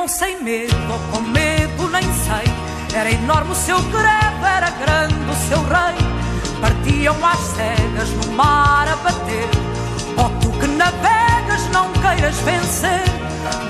[0.00, 2.98] Iam sem medo ou com medo, nem sei.
[2.98, 5.94] Era enorme o seu greve, era grande o seu rei.
[6.58, 9.50] Partiam às cegas no mar a bater.
[10.16, 13.04] Oh, tu que navegas, não queiras vencer.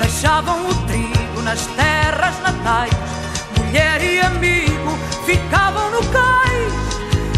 [0.00, 2.92] Deixavam o trigo nas terras natais.
[3.58, 6.72] Mulher e amigo ficavam no cais.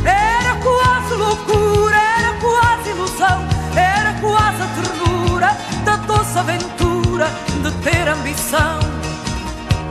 [0.04, 3.42] Era quase loucura, era quase ilusão.
[3.74, 8.78] Era quase a ternura da doce aventura de ter ambição.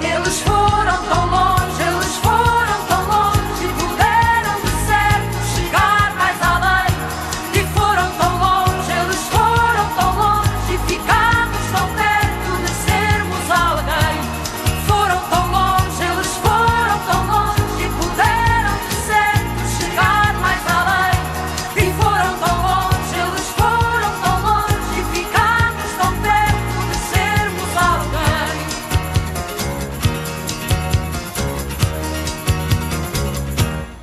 [0.02, 1.61] Eles foram tão longe,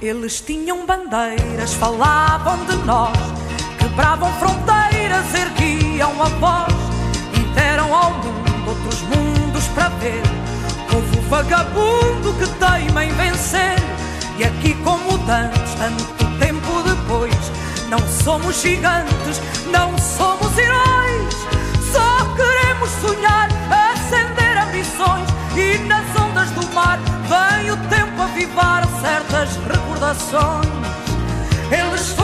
[0.09, 3.13] Eles tinham bandeiras, falavam de nós,
[3.79, 6.75] quebravam fronteiras, erguiam a voz
[7.35, 10.23] e deram ao mundo outros mundos para ver.
[10.91, 13.77] Povo vagabundo que teima em vencer,
[14.39, 17.35] e aqui, como dantes, tanto tempo depois,
[17.91, 20.57] não somos gigantes, não somos
[30.29, 30.69] recordações.
[31.71, 32.18] Eles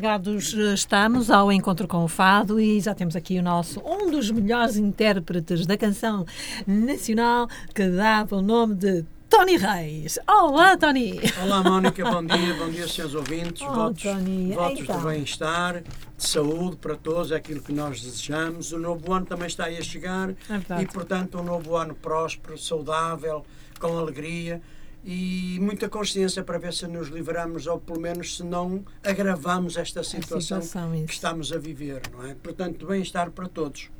[0.00, 4.10] chegados eh, estamos ao encontro com o Fado e já temos aqui o nosso, um
[4.10, 6.24] dos melhores intérpretes da canção
[6.66, 10.18] nacional que dava o nome de Tony Reis.
[10.26, 11.20] Olá, Tony!
[11.42, 13.60] Olá, Mónica, bom dia, bom dia, senhores ouvintes.
[13.60, 14.98] Oh, votos Tony, votos então.
[15.00, 18.72] de bem-estar, de saúde para todos, é aquilo que nós desejamos.
[18.72, 22.56] O novo ano também está aí a chegar É e, portanto, um novo ano próspero,
[22.56, 23.44] saudável,
[23.78, 24.62] com alegria
[25.04, 30.02] e muita consciência para ver se nos livramos ou, pelo menos, se não agravamos esta
[30.04, 32.34] situação, situação, que estamos a viver, não é?
[32.34, 33.90] Portanto, bem-estar para todos.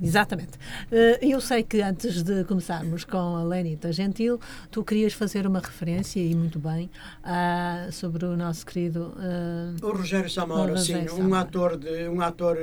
[0.00, 0.52] Exatamente.
[0.92, 4.38] Eh, Eu sei que antes de começarmos com a Lenita Gentil,
[4.70, 6.88] tu querias fazer uma referência, e muito bem,
[7.24, 9.12] ah, sobre o nosso querido.
[9.18, 11.40] eh, O Rogério Samora, sim, Rogério um Samora.
[11.40, 12.56] ator de um ator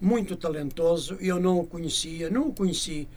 [0.00, 1.16] muito talentoso.
[1.20, 3.08] Eu não o conhecia, não o conheci,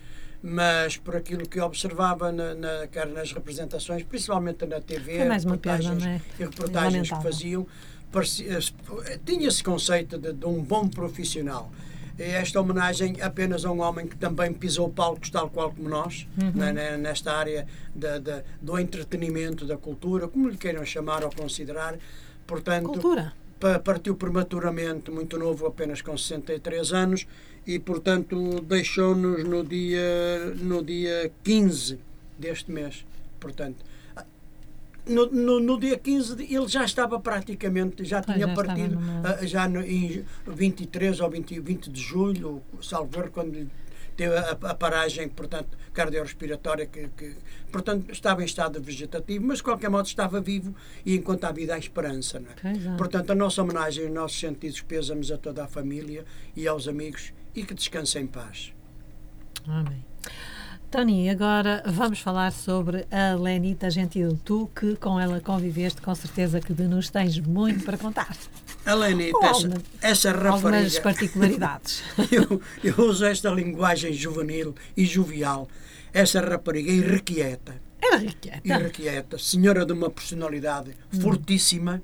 [0.43, 6.21] mas por aquilo que observava na, na, quer nas representações, principalmente na TV, reportagens é?
[6.39, 7.67] e reportagens que faziam,
[8.45, 11.71] eh, tinha esse conceito de, de um bom profissional.
[12.19, 16.51] Esta homenagem apenas a um homem que também pisou palcos tal qual como nós, Uhum.
[16.53, 17.65] né, né, nesta área
[17.95, 21.97] da- da- do entretenimento, da cultura, como lhe queiram chamar ou considerar.
[22.45, 23.33] Portanto, cultura.
[23.61, 27.27] Pa- partiu prematuramente, muito novo, apenas com 63 anos,
[27.65, 31.99] e portanto deixou-nos no dia, no dia 15
[32.37, 33.05] deste mês.
[33.39, 33.85] Portanto,
[35.07, 38.95] no, no, no dia 15 de- ele já estava praticamente, já Pois, tinha já partido
[38.95, 43.69] numa- ah, já no, em 23 ou 20, 20 de julho, salvo erro, quando
[44.21, 47.35] teve a, a paragem, portanto, cardiorrespiratória, que, que,
[47.71, 51.73] portanto, estava em estado vegetativo, mas de qualquer modo estava vivo e enquanto há vida
[51.73, 52.39] há esperança.
[52.39, 52.97] Não é?
[52.97, 56.23] Portanto, a nossa homenagem, os nossos sentidos pêsames a toda a família
[56.55, 58.71] e aos amigos e que descansem em paz.
[59.67, 60.05] Amém.
[60.91, 64.39] Tony, agora vamos falar sobre a Lenita Gentil.
[64.45, 68.37] Tu que com ela conviveste, com certeza que de nos tens muito para contar.
[68.85, 69.69] A Lenita, Com essa,
[70.01, 72.03] essa Algumas rapariga, particularidades.
[72.31, 75.67] eu, eu uso esta linguagem juvenil e jovial,
[76.11, 78.61] essa rapariga irrequieta, Era riqueta.
[78.63, 82.01] irrequieta, senhora de uma personalidade fortíssima.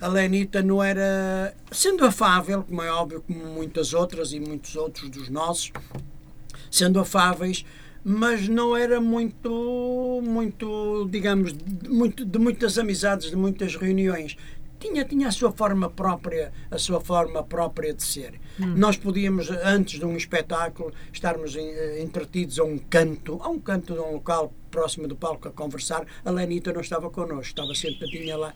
[0.00, 5.08] A Lenita não era, sendo afável, como é óbvio, como muitas outras e muitos outros
[5.10, 5.70] dos nossos,
[6.70, 7.64] sendo afáveis,
[8.04, 14.36] mas não era muito, muito, digamos, de, muito, de muitas amizades, de muitas reuniões.
[14.82, 18.40] Tinha, tinha a sua forma própria, a sua forma própria de ser.
[18.58, 23.94] Nós podíamos, antes de um espetáculo, estarmos eh, entretidos a um canto, a um canto
[23.94, 26.04] de um local próximo do palco a conversar.
[26.24, 28.52] A Lenita não estava connosco, estava sentadinha lá,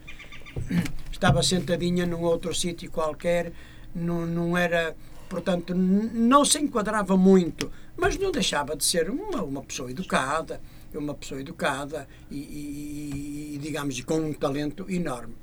[1.12, 3.52] estava sentadinha num outro sítio qualquer,
[3.94, 4.96] não, não era,
[5.29, 10.61] portanto, não se enquadrava muito, mas não deixava de ser uma, uma pessoa educada,
[10.98, 15.34] uma pessoa educada e, e- e, digamos, com um talento enorme.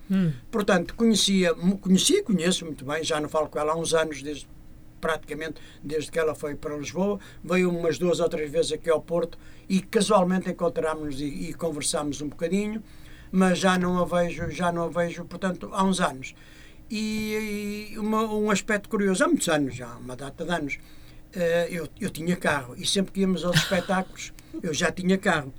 [0.52, 4.22] Portanto, conhecia, conhecia e conheço muito bem, já não falo com ela há uns anos,
[4.22, 4.48] desde,
[5.02, 9.02] praticamente desde que ela foi para Lisboa, veio umas duas ou três vezes aqui ao
[9.02, 12.82] Porto e casualmente encontramos-nos e, e conversámos um bocadinho,
[13.32, 16.36] mas já não a vejo, já não a vejo, portanto, há uns anos.
[16.90, 20.78] E, e uma- um aspecto curioso, há muitos anos já, uma data de anos,
[21.34, 25.54] eh, eu, eu tinha carro e sempre que íamos aos espetáculos eu já tinha carro.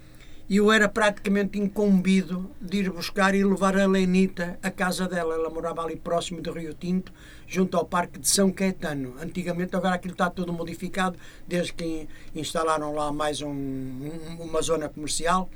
[0.46, 5.34] E eu era praticamente incumbido de ir buscar e levar a Lenita à casa dela.
[5.34, 7.10] Ela morava ali próximo do Rio Tinto,
[7.48, 9.14] junto ao Parque de São Caetano.
[9.22, 11.16] Antigamente, agora aquilo está tudo modificado,
[11.48, 15.48] desde que instalaram lá mais um- um- uma zona comercial,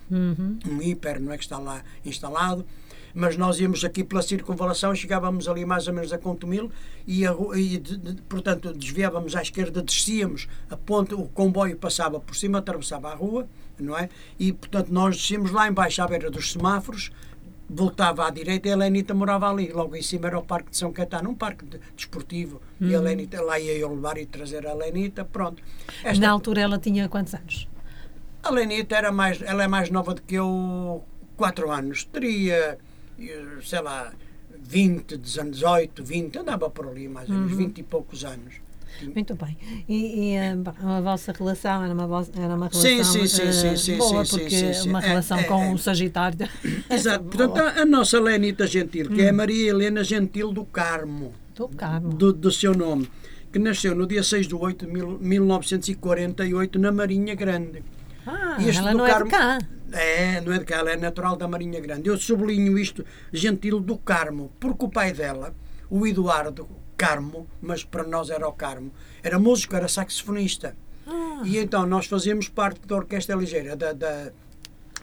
[0.67, 2.65] um hiper, não é que está lá instalado.
[3.15, 6.71] Mas nós íamos aqui pela circunvalação, chegávamos ali mais ou menos a Contumil
[7.07, 12.21] e, a e de- de- portanto, desviávamos à esquerda, descíamos a ponte, o comboio passava
[12.21, 13.47] por cima, atravessava a rua,
[13.79, 14.09] não é?
[14.39, 17.11] E, portanto, nós descíamos lá embaixo à beira dos semáforos,
[17.71, 19.71] voltava à direita e a Lenita morava ali.
[19.73, 22.61] Logo em cima era o Parque de São Caetano, um parque de- desportivo.
[22.81, 25.63] E a Lenita, lá ia eu levar e trazer a Lenita, pronto.
[26.03, 27.69] Esta- Na altura ela tinha quantos anos?
[28.43, 31.05] a Lenita era mais, ela é mais nova do que eu,
[31.37, 32.05] 4 anos.
[32.05, 32.79] Teria,
[33.63, 34.13] sei lá,
[34.61, 38.55] 20, 18, 20, andava por ali mais ou menos, 20 e poucos anos.
[39.15, 39.57] Muito bem.
[39.89, 42.03] E, e, eh, bom, a vossa relação era uma,
[42.37, 44.89] era uma relação Sim, sim, sim, eh, sim, sim, boa, sim, porque sim, sim.
[44.89, 45.69] uma É, relação é, com é.
[45.69, 46.49] um Sagitário.
[46.91, 47.23] Exato.
[47.31, 51.69] Portanto, a, a nossa Lenita Gentil, que é a Maria Helena Gentil do Carmo, Do
[51.69, 52.09] Carmo.
[52.13, 53.09] do, do seu nome,
[53.53, 57.83] que nasceu no dia 6 de 8 de mil- 1948 na Marinha Grande.
[58.27, 59.59] Ah, E este ela do não é de Carmo- cá.
[59.93, 62.09] É, não é de cá, ela é natural da Marinha Grande.
[62.09, 65.55] Eu sublinho isto, gentil do Carmo, porque o pai dela,
[65.89, 68.93] o Eduardo Carmo, mas para nós era o Carmo,
[69.23, 70.77] era músico, era saxofonista.
[71.07, 71.43] Ah.
[71.45, 74.31] E então nós fazíamos parte da Orquestra Ligeira da, da,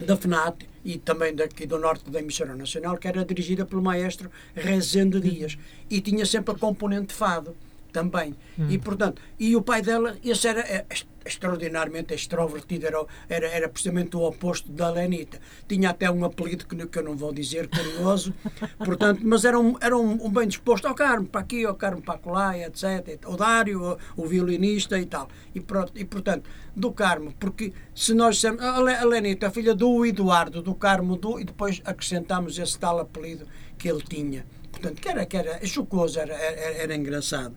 [0.05, 4.29] da FNAT e também daqui do norte da Emissora Nacional, que era dirigida pelo maestro
[4.53, 5.57] Rezende Dias.
[5.89, 7.55] E tinha sempre a componente fado
[7.91, 8.35] também.
[8.69, 14.16] E, portanto, e o pai dela, esse era ex- extraordinariamente extrovertido, era, era, era precisamente
[14.16, 15.39] o oposto da Lenita.
[15.68, 18.33] Tinha até um apelido que, que eu não vou dizer, curioso,
[18.77, 22.01] portanto, mas era um, era um, um bem disposto ao Carmo, para aqui, ao Carmo
[22.01, 23.19] para lá, etc.
[23.25, 25.27] O Dário, o, o violinista e tal.
[25.54, 29.74] E, pronto, e, portanto, do Carmo, porque se nós dissemos, a a Lenita, a filha
[29.74, 33.48] do Eduardo, do Carmo, do, e depois acrescentamos esse tal apelido
[33.78, 34.45] que ele tinha.
[34.85, 37.55] Portanto, que era, que era chocoso, era, era, era engraçado.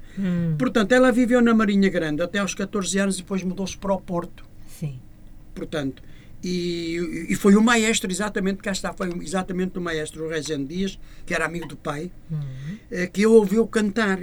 [0.58, 4.00] Portanto, ela viveu na Marinha Grande até aos 14 anos e depois mudou-se para o
[4.00, 4.44] Porto.
[4.66, 4.98] Sim.
[5.54, 6.02] Portanto,
[6.42, 10.98] e, e foi o maestro, exatamente, cá está, foi exatamente o maestro o Rezende Dias,
[11.26, 12.10] que era amigo do pai,
[12.90, 14.20] eh, que eu ouviu cantar.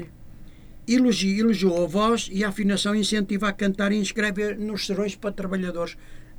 [0.88, 5.32] Elogia, elogiou a voz e a afinação, incentiva a cantar e inscreve nos serões para
[5.32, 5.98] trabalhadores,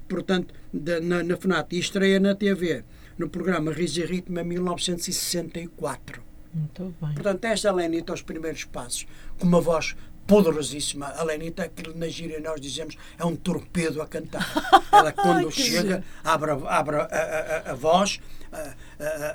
[0.08, 1.73] portanto, da- na, na FNAT.
[1.75, 2.85] E estreia na TV,
[3.18, 6.23] no programa Riso e Ritmo, em 1964.
[6.56, 7.14] Muito bem.
[7.14, 9.06] Portanto, esta Lenita, aos primeiros passos,
[9.38, 9.94] com uma voz
[10.26, 11.06] poderosíssima.
[11.08, 14.46] A Lenita, aquilo na gíria nós dizemos, é um torpedo a cantar.
[14.90, 17.06] Ela, quando chega, abre, a- abre a, a-
[17.68, 18.20] a- a voz,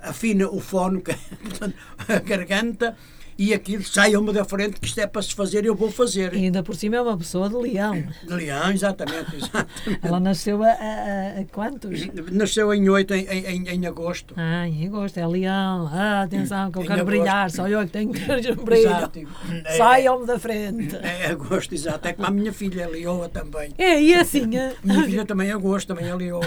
[0.02, 1.02] afina o fone,
[1.44, 1.76] portanto,
[2.08, 2.98] a garganta,
[3.44, 6.34] e aquilo sai-me da frente, que isto é para se fazer, eu vou fazer.
[6.34, 8.04] E ainda por cima é uma pessoa de leão.
[8.28, 10.00] De Leão, exatamente, exatamente.
[10.04, 12.00] Ela nasceu a, a, a- a quantos?
[12.32, 14.34] Nasceu em 8, em, em, em agosto.
[14.38, 15.90] Ah, em agosto, é leão.
[15.92, 17.18] Ah, atenção, que eu Em quero agosto.
[17.18, 18.20] brilhar, só eu que tenho que
[18.64, 18.98] brilhar.
[19.00, 19.20] Exato.
[19.66, 20.96] É- Saiam-me da frente.
[20.98, 22.08] É agosto, exato.
[22.08, 23.72] É como a minha filha, a Leoa também.
[23.78, 24.56] É, e assim.
[24.58, 26.42] ah, Minha filha também é agosto, também é Leoa.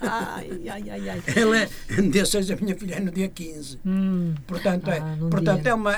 [0.00, 1.22] Ai, ai, ai, ai.
[1.36, 1.68] Ela é,
[2.10, 3.78] dia 6, a minha filha é no dia 15.
[3.86, 5.70] Hum, Portanto, é, Ah, portanto dia.
[5.70, 5.96] é, uma,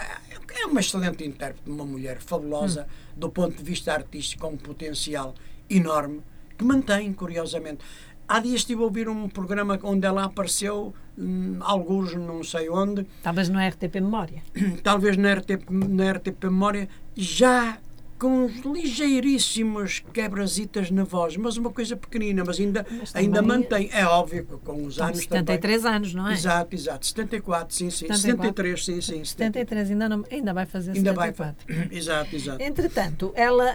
[0.54, 5.34] é uma excelente intérprete, uma mulher fabulosa do ponto de vista artístico, com um potencial
[5.68, 6.20] enorme,
[6.56, 7.84] que mantém, curiosamente.
[8.28, 13.06] Há dias estive a ouvir um programa onde ela apareceu, hum, alguns não sei onde,
[13.22, 14.42] talvez no RTP Memória.
[14.82, 17.78] talvez na RTP, na RTP Memória, já
[18.22, 23.58] com uns ligeiríssimos quebrasitas na voz, mas uma coisa pequenina, mas ainda, Mas ainda também-
[23.58, 23.90] mantém.
[23.92, 25.96] É óbvio que com os anos 73 também.
[25.96, 26.32] anos, não é?
[26.34, 27.04] Exato, exato.
[27.04, 28.06] 74, sim, sim.
[28.06, 28.20] 74.
[28.20, 29.24] 73, sim, sim.
[29.24, 31.32] 73, ainda, não, ainda vai fazer Ainda vai.
[31.34, 31.66] 74.
[31.92, 32.62] Exato, exato.
[32.62, 33.74] Entretanto, ela ah,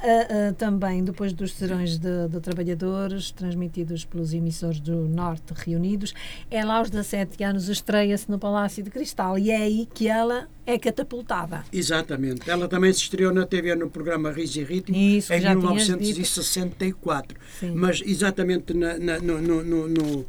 [0.50, 6.14] ah, também, depois dos serões de, de trabalhadores, transmitidos pelos emissores do Norte reunidos,
[6.50, 10.78] ela aos 17 anos estreia-se no Palácio de Cristal e é aí que ela é
[10.78, 11.64] catapultada.
[11.72, 12.48] Exatamente.
[12.50, 15.88] Ela também se estreou na TV no programa Riso e Ritmo Isso, em já tinhas
[15.90, 17.38] 1964.
[17.60, 17.72] Sim.
[17.74, 20.26] Mas exatamente na, na- no, no, no,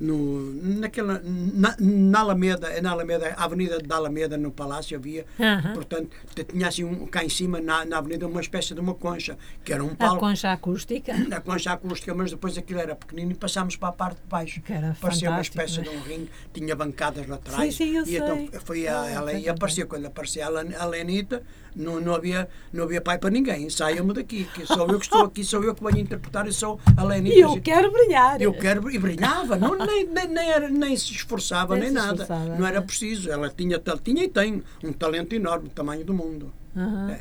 [0.00, 5.26] no- naquela, na, na Alameda, é na Alameda, a Avenida da Alameda, no Palácio, havia,
[5.74, 6.10] portanto,
[6.50, 9.72] tinha assim um, cá em cima, na, na Avenida, uma espécie de uma concha, que
[9.72, 10.20] era um A palco.
[10.20, 11.12] concha acústica.
[11.30, 14.60] A concha acústica, mas depois aquilo era pequenino e passámos para a parte de baixo.
[14.62, 15.88] Que era Parecia uma espécie não é?
[15.90, 17.74] de um ringue, tinha bancadas laterais.
[17.74, 18.60] Sim, sim, eu e então sei.
[18.64, 21.42] foi a, Ah, ela e aparecia, quando aparecia a Len- a Lenita,
[21.74, 23.68] não, não, havia, não havia pai para ninguém.
[23.70, 26.78] Saiam-me daqui, que sou eu que estou aqui, sou eu que venho interpretar e sou
[26.96, 27.36] a Lenita.
[27.36, 28.40] E eu quero brilhar.
[28.40, 31.94] Eu quero, e brilhava, não, nem, nem, nem, era- nem se esforçava, Nem nem, se
[31.94, 32.22] nada.
[32.22, 32.86] esforçava, não era não é?
[32.86, 33.30] preciso.
[33.30, 36.52] Ela tinha, tinha e tem um talento enorme, do tamanho do mundo.
[36.76, 37.10] Aham.
[37.10, 37.20] É.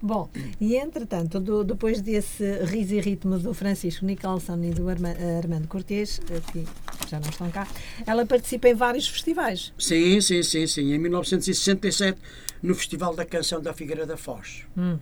[0.00, 0.28] Bom,
[0.60, 5.66] e entretanto, do- depois desse riso e ritmo do Francisco Nicholson e do Arma- Armando
[5.66, 6.20] Cortês,
[6.52, 6.64] que
[7.10, 7.66] já não estão cá,
[8.06, 9.72] ela participa em vários festivais.
[9.78, 10.92] Sim, sim, sim, sim.
[10.94, 12.18] Em 1967,
[12.64, 14.62] no Festival da Canção da Figueira da Foz.
[14.76, 14.98] Hum.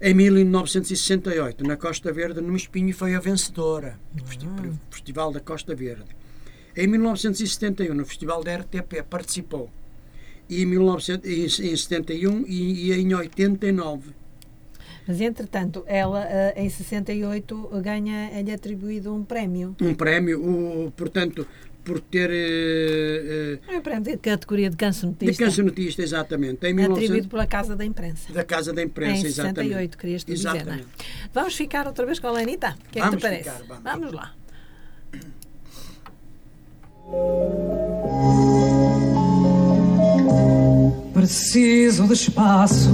[0.00, 3.98] Em 1968, na Costa Verde, no Espinho, foi a vencedora.
[4.24, 4.72] Festi- Ah.
[4.90, 6.04] Festival da Costa Verde.
[6.76, 9.70] Em 1971, no Festival da RTP, participou.
[10.48, 14.10] E em 1971 e, e em 89.
[15.08, 19.76] Mas, entretanto, ela eh, em 68 ganha, é-lhe atribuído um prémio.
[19.80, 20.42] Um prémio,
[20.86, 21.46] o, portanto,
[21.86, 22.28] por ter.
[23.68, 25.44] É um prémio de categoria de de cancionetista.
[25.44, 26.66] cancionetista, exatamente.
[26.66, 28.32] Em 1900 Atribuído pela Casa da Imprensa.
[28.32, 29.68] da Casa da Imprensa, em exatamente.
[29.68, 30.56] 68, querias tu dizer, não é?
[30.58, 30.88] Exatamente.
[31.32, 32.70] Vamos ficar outra vez com a Lenita?
[32.88, 33.50] O que é que Vamos te parece?
[33.50, 34.12] ficar, vamos.
[34.12, 34.34] lá.
[41.14, 42.90] Preciso de espaço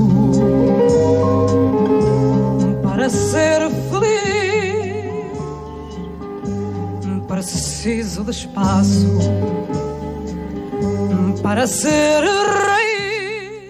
[2.83, 4.32] para ser feliz.
[7.33, 9.07] Preciso de espaço
[11.43, 13.63] para ser raiz.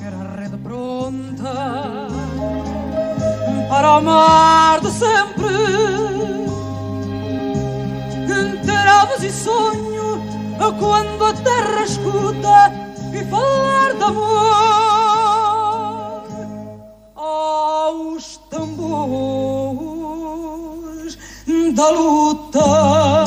[0.00, 2.08] Ter a rede pronta
[3.68, 5.54] para o mar de sempre.
[8.64, 10.22] Ter aves e sonho
[10.78, 12.72] quando a terra escuta
[13.12, 14.46] e falar de amor
[17.14, 19.45] aos tambores
[21.76, 23.24] da luta.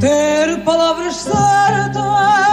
[0.00, 2.47] Ter palavras certas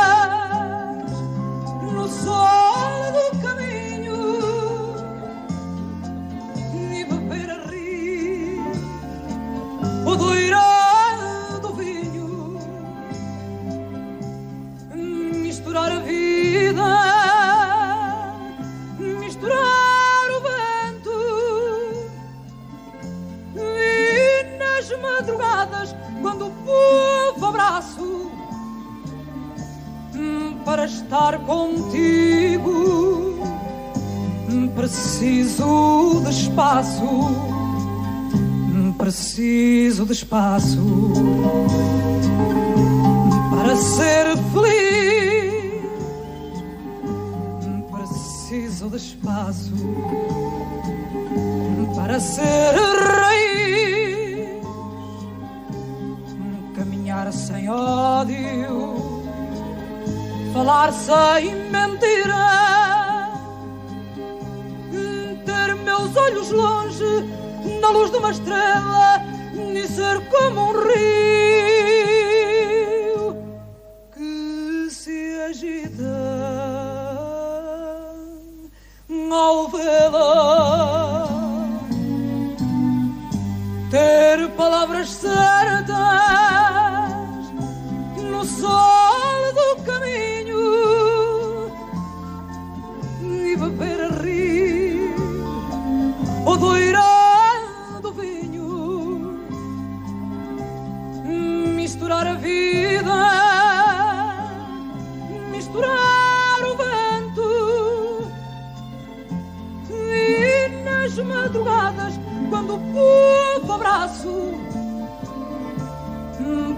[40.16, 40.80] espaço
[43.52, 45.84] para ser feliz.
[47.92, 49.74] Preciso de espaço
[51.96, 52.74] para ser
[53.20, 54.64] raiz.
[56.76, 58.96] Caminhar sem ódio,
[60.54, 62.46] falar sem mentira
[65.46, 67.26] ter meus olhos longe
[67.82, 68.65] na luz de uma estrela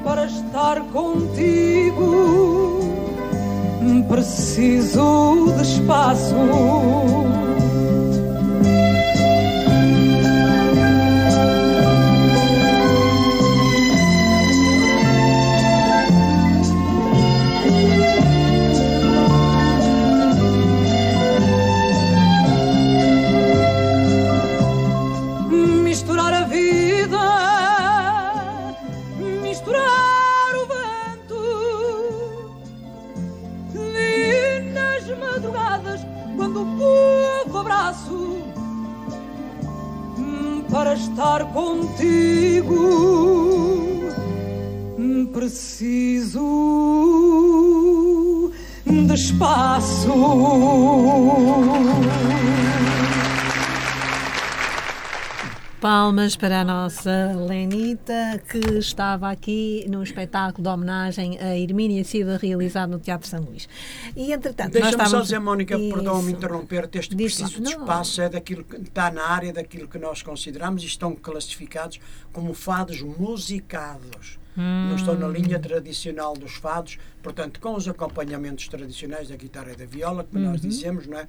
[0.08, 2.08] para estar contigo
[4.08, 6.36] preciso de espaço.
[41.18, 42.78] Estar contigo,
[45.34, 46.44] preciso
[48.86, 50.14] de espaço.
[55.80, 62.40] Palmas para a nossa Lenita, que estava aqui num espetáculo de homenagem a Hermínia Silva,
[62.42, 63.70] realizado no Teatro São Luís.
[64.16, 65.28] E, entretanto, Deixa-me só estávamos...
[65.28, 66.38] dizer, Mónica, perdão-me Isso.
[66.38, 70.24] interromper, este Diz preciso de espaço é daquilo que está na área daquilo que nós
[70.24, 72.00] consideramos e estão classificados
[72.34, 74.40] como fados musicados.
[74.56, 79.76] Não estão na linha tradicional dos fados, portanto, com os acompanhamentos tradicionais da guitarra e
[79.76, 81.28] da viola, como nós dizemos, não é?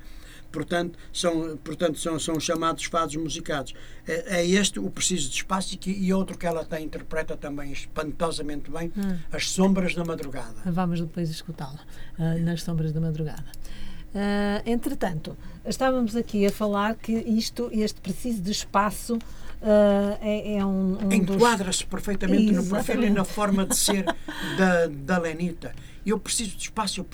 [0.50, 3.74] Portanto, são, portanto são, são chamados fados musicados.
[4.06, 7.36] É, é este o preciso de espaço e, que, e outro que ela tem, interpreta
[7.36, 8.92] também espantosamente bem,
[9.30, 10.54] As Sombras da Madrugada.
[10.64, 11.80] Vamos depois escutá-la
[12.18, 13.44] ah, nas sombras da madrugada.
[14.14, 19.18] Ah, entretanto, estávamos aqui a falar que isto, este preciso de espaço,
[19.62, 21.36] ah, é, é um, um dos...
[21.36, 23.32] enquadra-se perfeitamente no perfil e na Exatamente.
[23.32, 24.04] forma de ser
[24.56, 25.74] da, da Lenita.
[26.10, 27.04] Eu preciso de espaço,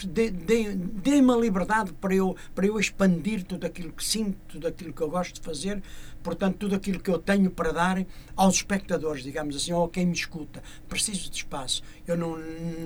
[0.42, 5.00] dê-me a liberdade para eu, para eu expandir tudo aquilo que sinto, tudo aquilo que
[5.00, 5.82] eu gosto de fazer,
[6.22, 10.06] portanto, tudo aquilo que eu tenho para dar aos espectadores, digamos assim, ou a quem
[10.06, 10.62] me escuta.
[10.88, 11.82] Preciso de espaço.
[12.06, 12.36] Eu não.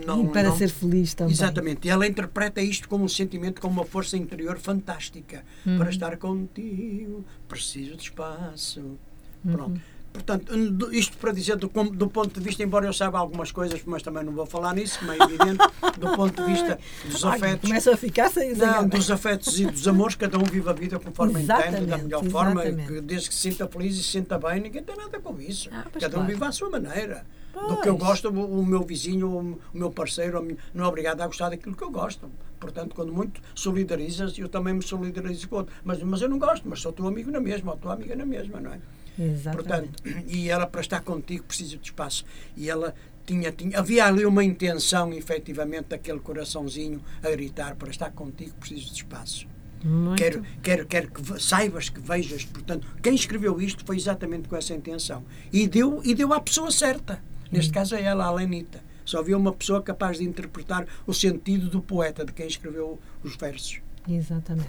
[0.06, 1.32] não E para não- ser feliz também.
[1.32, 1.86] Exatamente.
[1.86, 5.44] E ela interpreta isto como um sentimento, como uma força interior fantástica.
[5.66, 5.78] Uhum.
[5.78, 8.98] Para estar contigo, preciso de espaço.
[9.44, 9.76] Uhum.
[10.18, 14.02] Portanto, isto para dizer do, do ponto de vista, embora eu saiba algumas coisas, mas
[14.02, 15.58] também não vou falar nisso, como é evidente,
[15.98, 17.68] do ponto de vista dos afetos.
[17.68, 20.98] Começa a ficar sem Não, dos afetos e dos amores, cada um vive a vida
[20.98, 24.38] conforme entende, da Exatamente, melhor forma, que desde que se sinta feliz e se sinta
[24.38, 25.68] bem, ninguém tem nada com isso.
[25.72, 26.32] Ah, pois cada um claro.
[26.32, 27.24] vive à sua maneira.
[27.52, 28.10] Do que eu Pois.
[28.10, 31.90] gosto, o, meu vizinho, o, meu parceiro, não é obrigado a gostar daquilo que eu
[31.90, 32.30] gosto.
[32.60, 35.74] Portanto, quando muito solidarizas, eu também me solidarizo com outro.
[35.84, 38.26] Mas, mas eu não gosto, mas sou teu amigo na mesma, ou tua amiga na
[38.26, 38.80] mesma, não é?
[39.18, 40.02] Exatamente.
[40.02, 42.24] Portanto, e ela para estar contigo precisa de espaço.
[42.56, 42.94] E ela
[43.26, 48.86] tinha, tinha havia ali uma intenção, efetivamente, daquele coraçãozinho a gritar para estar contigo preciso
[48.86, 49.46] de espaço.
[49.84, 50.16] Muito.
[50.16, 52.44] Quero, quero, quero que saibas, que vejas.
[52.44, 55.24] Portanto, quem escreveu isto foi exatamente com essa intenção.
[55.52, 57.22] E deu, e deu à pessoa certa.
[57.50, 58.82] Neste caso é ela, a Lenita.
[59.04, 63.36] Só havia uma pessoa capaz de interpretar o sentido do poeta, de quem escreveu os
[63.36, 63.80] versos.
[64.06, 64.68] Exatamente.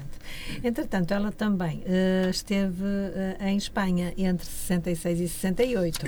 [0.63, 6.05] Entretanto, ela também eh, esteve eh, em Espanha entre 66 e 68,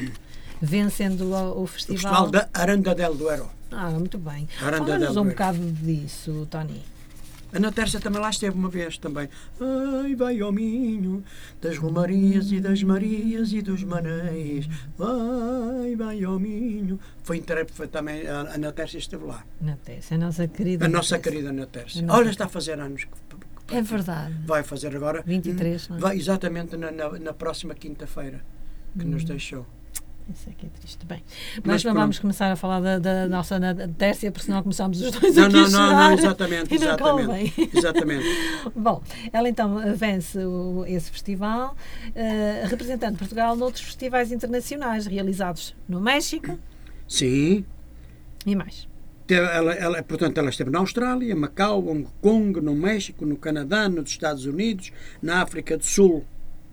[0.62, 1.98] vencendo o, o O festival.
[1.98, 3.50] Festival da Aranda del Duero.
[3.72, 4.48] Ah, muito bem.
[4.60, 6.82] Fala-nos del um bocado disso, Tony.
[7.54, 9.28] A Ana Terça também lá esteve uma vez também.
[9.60, 11.24] Ai, vai ao Minho,
[11.62, 14.68] das Romarias e das Marias e dos Manéis.
[14.98, 17.00] Vai, vai ao Minho.
[17.24, 19.44] Foi, inter- foi também, a Ana Terça esteve lá.
[19.60, 20.86] Na Tessa, a nossa querida.
[20.86, 21.30] A nossa Ana Terça.
[21.30, 21.50] querida.
[21.50, 21.54] A
[22.08, 23.04] nossa Olha, está a fazer anos.
[23.68, 24.34] que- É verdade.
[24.46, 25.24] Vai fazer agora.
[25.26, 26.00] 23, não é?
[26.00, 28.42] Vai, exatamente na, na, na próxima quinta-feira
[28.98, 29.66] que nos deixou.
[30.34, 31.06] Isso é que é triste.
[31.06, 31.24] Bem,
[31.58, 32.04] Mas mas não pronto.
[32.04, 35.44] vamos começar a falar da, da nossa Ana Tércia, porque senão começamos os dois Não,
[35.46, 36.10] aqui não, a chorar.
[36.10, 37.28] não, exatamente, não exatamente.
[37.28, 37.70] convém.
[37.74, 38.26] Exatamente.
[38.76, 39.04] Bom,
[39.34, 41.76] ela então vence o- esse festival,
[42.16, 46.58] eh, representando Portugal noutros festivais internacionais realizados no México
[47.08, 47.66] Sim.
[48.46, 48.88] e mais.
[49.30, 54.10] Ela, ela, portanto, ela esteve na Austrália, Macau, Hong Kong, no México, no Canadá, nos
[54.10, 56.26] Estados Unidos, na África do Sul.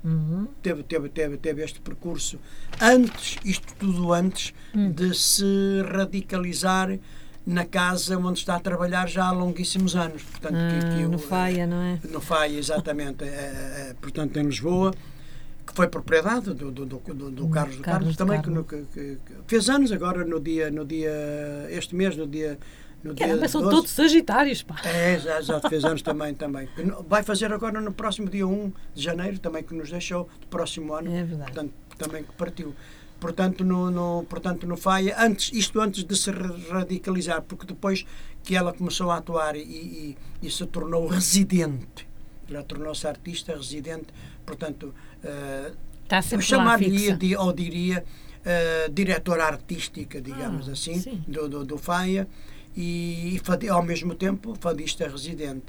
[0.04, 0.46] Uhum.
[0.62, 2.38] Teve, teve, teve, teve este percurso.
[2.80, 6.98] Antes, isto tudo antes de se radicalizar
[7.46, 10.22] na casa onde está a trabalhar já há longuíssimos anos.
[10.22, 11.98] Portanto, Ah, que, que no eu- Faia, não é?
[12.10, 13.24] no FAI, exatamente.
[13.24, 13.26] é,
[13.90, 14.92] é, portanto, em Lisboa,
[15.66, 18.84] que foi propriedade do, do, do, do- do Carlos do Carlos Carlos, também, no- que-
[18.92, 21.10] que- que fez anos agora no dia, no dia,
[21.70, 22.58] este mês, no dia.
[23.16, 23.74] Caramba, são 12.
[23.76, 24.76] todos sagitários, pá.
[24.84, 26.68] É, já, já fez anos também, também.
[27.08, 30.92] Vai fazer agora no próximo dia 1 de janeiro, também que nos deixou, do próximo
[30.94, 31.14] ano.
[31.14, 31.52] É verdade.
[31.52, 32.74] Portanto, também que partiu.
[33.20, 38.04] Portanto, no, no, portanto, no FAIA, antes, isto antes de se ra- radicalizar, porque depois
[38.44, 42.06] que ela começou a atuar e, e, e se tornou residente,
[42.48, 44.06] ela tornou-se artista residente,
[44.46, 45.72] portanto, eh,
[46.04, 48.04] Está eu chamaria de, ou diria
[48.44, 51.22] eh, diretora artística, digamos Ah, assim, sim.
[51.26, 52.26] do, do, do FAIA.
[52.76, 55.64] E, e ao mesmo tempo fadista residente.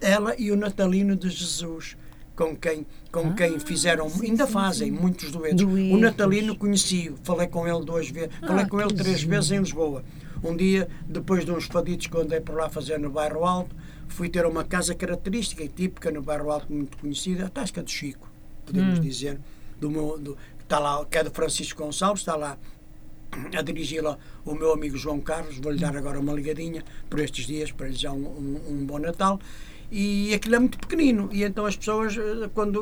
[0.00, 1.96] Ela e o Natalino de Jesus,
[2.34, 4.98] com quem, com quem fizeram, Ah, sim, ainda sim, fazem sim.
[4.98, 5.62] muitos duetos.
[5.64, 5.92] Duetos.
[5.92, 9.58] O Natalino conheci-o, falei com ele duas vezes, falei Ah, com ele três vezes em
[9.58, 10.02] Lisboa.
[10.42, 13.76] Um dia, depois de uns faditos que andei por lá fazer no Bairro Alto,
[14.08, 17.90] fui ter uma casa característica e típica no Bairro Alto, muito conhecida, a Tasca do
[17.90, 18.26] Chico,
[18.64, 19.02] podemos Hum.
[19.02, 19.38] dizer,
[19.78, 22.56] do meu, do, que está lá, que é do Francisco Gonçalves, está lá
[23.56, 27.46] a dirigi lá o meu amigo João Carlos, vou-lhe dar agora uma ligadinha por estes
[27.46, 29.40] dias, para lhe desejar um, um, um bom Natal.
[29.92, 32.80] E aquilo é muito pequenino, e então as pessoas, eh, quando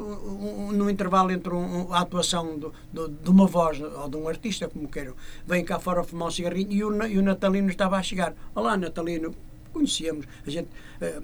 [0.75, 4.69] no intervalo entre um, a atuação do, do, de uma voz ou de um artista,
[4.69, 5.15] como queiram,
[5.47, 8.35] vêm cá fora fumar um cigarrinho e o, e o Natalino estava a chegar.
[8.55, 9.35] Olá, Natalino,
[9.73, 10.69] conhecíamos, a gente.
[11.01, 11.23] eh,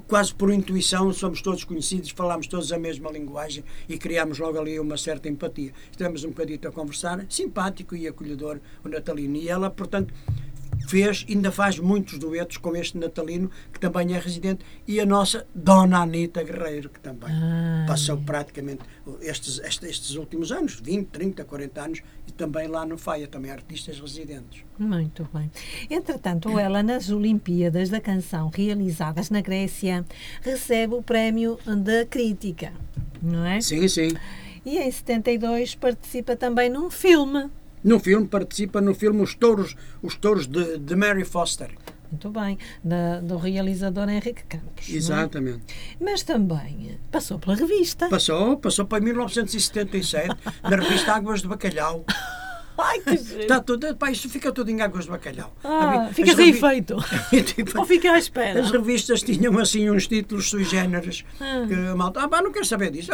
[0.00, 4.78] quase por intuição, somos todos conhecidos, falamos todos a mesma linguagem e criámos logo ali
[4.80, 5.72] uma certa empatia.
[5.90, 9.36] Estivemos um bocadito a conversar, simpático e acolhedor o Natalino.
[9.36, 10.14] E ela, portanto,
[10.88, 15.46] fez, ainda faz muitos duetos com este Natalino, que também é residente, e a nossa
[15.54, 18.82] Dona Anita Guerreiro, que também Ah, passou praticamente
[19.20, 23.50] estes, estes, estes últimos anos, 20, 30, 40 anos, e também lá no FAIA, também
[23.50, 24.64] artistas residentes.
[24.78, 25.50] Muito bem.
[25.90, 30.04] Entretanto, ela, nas Olimpíadas da Canção realizadas na Grécia,
[30.42, 32.72] recebe o prémio da crítica,
[33.20, 33.60] não é?
[33.60, 34.10] Sim, sim.
[34.64, 37.50] E em 72 participa também num filme.
[37.84, 41.70] No filme, participa no filme Os Touros, os touros de, de Mary Foster.
[42.10, 44.88] Muito bem, da- do realizador Henrique Campos.
[44.88, 44.92] é?
[44.92, 45.62] Exatamente.
[46.00, 48.06] Mas também passou pela revista.
[48.08, 50.28] Passou, passou para 1977,
[50.62, 52.04] na revista Águas de Bacalhau.
[52.78, 53.40] Ai, que giro.
[53.40, 55.54] Está tudo, pá, isto fica tudo em Águas de Bacalhau.
[55.62, 56.96] Ah, As ficas revi- aí feito.
[57.54, 58.60] Tipo, Ou fica à espera.
[58.60, 61.64] As revistas tinham assim uns títulos sui generis Ah.
[61.68, 63.10] que a malta, ah, pá, não quero saber disso.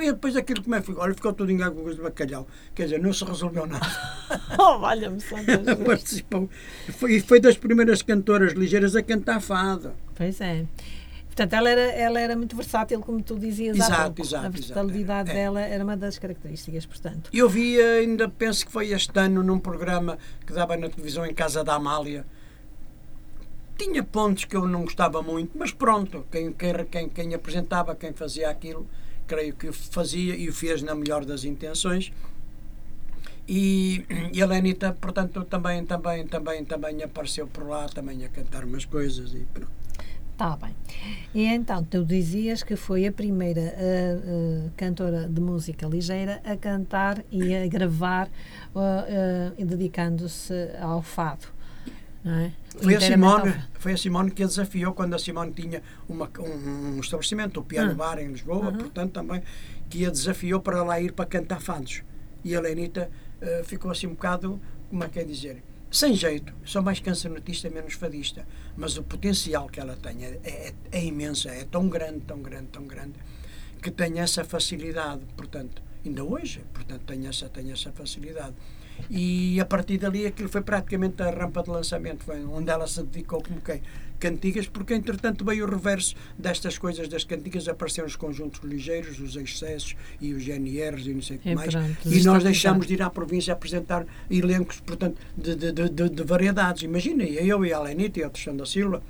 [0.00, 1.02] E depois aquilo como é que ficou?
[1.02, 2.46] Olha, ficou tudo em águas de bacalhau.
[2.74, 3.86] Quer dizer, não se resolveu nada.
[4.58, 5.44] Oh, valha-me Jesus.
[5.84, 6.48] Participou.
[6.98, 9.92] Foi, e foi das primeiras cantoras ligeiras a cantar fado.
[10.14, 10.64] Pois é.
[11.40, 14.20] Portanto, ela era, ela era muito versátil, como tu dizias há Exato, pouco.
[14.20, 15.34] exato, A versatilidade exato, é.
[15.34, 17.30] dela era uma das características, portanto.
[17.32, 21.32] Eu vi, ainda penso que foi este ano, num programa que dava na televisão em
[21.32, 22.26] casa da Amália.
[23.78, 28.12] Tinha pontos que eu não gostava muito, mas pronto, quem, quem, quem, quem apresentava, quem
[28.12, 28.86] fazia aquilo,
[29.26, 32.12] creio que o fazia e o fez na melhor das intenções.
[33.48, 38.62] E, e a Lenita, portanto, também, também, também, também apareceu por lá, também a cantar
[38.62, 39.79] umas coisas e pronto.
[40.40, 40.74] Está bem.
[41.34, 46.56] E então, tu dizias que foi a primeira ah, ah, cantora de música ligeira a
[46.56, 48.26] cantar e a gravar,
[49.58, 51.46] e dedicando-se ao fado.
[52.24, 52.52] É?
[52.82, 56.96] Foi a, Simone, foi a Simone que a desafiou quando a Simone tinha uma, um,
[56.96, 57.94] um estabelecimento, o Piano Ah.
[57.94, 59.42] Bar em Lisboa, portanto também,
[59.90, 62.02] que a desafiou para lá ir para cantar fados.
[62.42, 63.10] E a Lenita
[63.42, 66.52] eh, ficou assim um bocado, como é que é dizer, sem jeito.
[66.64, 68.46] Sou mais cancionetista, menos fadista.
[68.76, 72.68] Mas o potencial que ela tem é, é, é imenso, é tão grande, tão grande,
[72.68, 73.14] tão grande,
[73.82, 78.54] que tem essa facilidade, portanto, ainda hoje, portanto, tem essa, tem essa facilidade.
[79.08, 83.02] E a partir dali aquilo foi praticamente a rampa de lançamento, foi onde ela se
[83.02, 83.82] dedicou como quem?
[84.20, 89.34] Cantigas, porque entretanto veio o reverso destas coisas das cantigas, apareceram os conjuntos ligeiros, os
[89.34, 91.74] excessos e os GNRs e não sei o que E mais.
[91.74, 96.08] pronto, E nós deixamos de ir à província apresentar elencos, portanto, de, de, de, de-
[96.10, 96.82] de variedades.
[96.82, 99.02] Imagina, eu e a Lenita e a Tristão da Silva,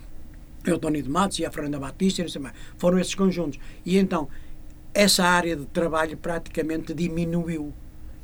[0.65, 3.59] eu, Tony de Matos e a Fernanda Batista, e não sei mais, foram esses conjuntos.
[3.85, 4.29] E então,
[4.95, 7.73] essa área de trabalho praticamente diminuiu.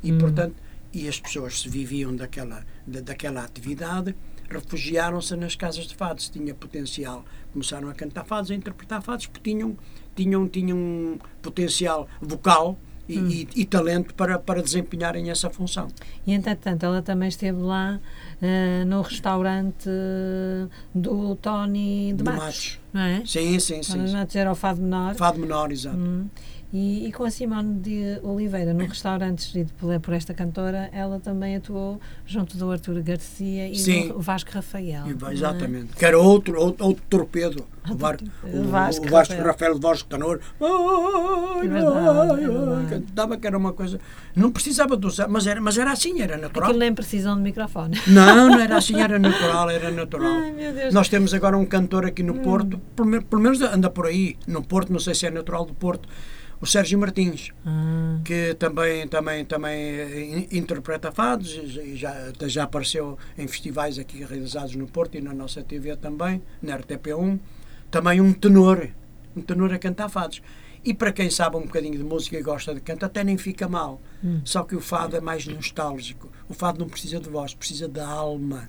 [0.02, 0.54] E, portanto,
[0.92, 4.14] e as pessoas se viviam daquela, da, daquela atividade,
[4.48, 6.28] refugiaram-se nas casas de fados.
[6.28, 9.76] Tinha potencial, começaram a cantar fados, a interpretar fados, porque tinham,
[10.14, 12.78] tinham, tinham potencial vocal
[13.08, 15.88] e, e, e talento para, para desempenharem essa função.
[16.26, 18.00] E, entretanto, ela também esteve lá
[18.42, 19.88] ah, no restaurante
[20.94, 22.80] do Tony de De Matos, Matos.
[22.92, 23.22] não é?
[23.24, 24.04] Sim, sim, Tony sim.
[24.04, 24.16] de sim.
[24.16, 25.14] Matos era o fado menor.
[25.14, 25.96] Fado menor, exato.
[25.96, 26.28] Hum.
[26.78, 31.18] E, e com a Simone de Oliveira, no restaurante gerido por, por esta cantora, ela
[31.18, 34.08] também atuou junto do Artur Garcia e Sim.
[34.08, 35.04] do Vasco Rafael.
[35.06, 35.32] E, é?
[35.32, 35.94] Exatamente.
[35.96, 37.64] Que era outro, outro, outro torpedo.
[37.90, 39.46] O, Var, o, O Vasco o Vasco Rafael.
[39.52, 40.40] Rafael Vasco Tanor.
[40.60, 42.86] Ai, É verdade, ai, é ai, verdade.
[42.90, 43.98] Cantava que era uma coisa.
[44.34, 46.68] Não precisava de usar, mas era, mas era assim, era natural.
[46.68, 47.98] Aquilo nem precisam de microfone.
[48.06, 50.30] Não, não era assim, era natural, era natural.
[50.30, 50.92] Ai, meu Deus.
[50.92, 52.26] Nós temos agora um cantor aqui Hum.
[52.26, 55.30] no Porto, pelo, me- pelo menos anda por aí, no Porto, não sei se é
[55.30, 56.08] natural do Porto,
[56.60, 62.64] o Sérgio Martins Ah, que também também também eh, in- interpreta fados e já já
[62.64, 67.38] apareceu em festivais aqui realizados no Porto e na nossa TV também na RTP1
[67.90, 68.88] também um tenor
[69.36, 70.40] um tenor a cantar fados
[70.84, 73.68] E para quem sabe um bocadinho de música e gosta de canto, até nem fica
[73.68, 74.00] mal.
[74.44, 76.30] Só que o fado é mais nostálgico.
[76.48, 78.68] O fado não precisa de voz, precisa da alma.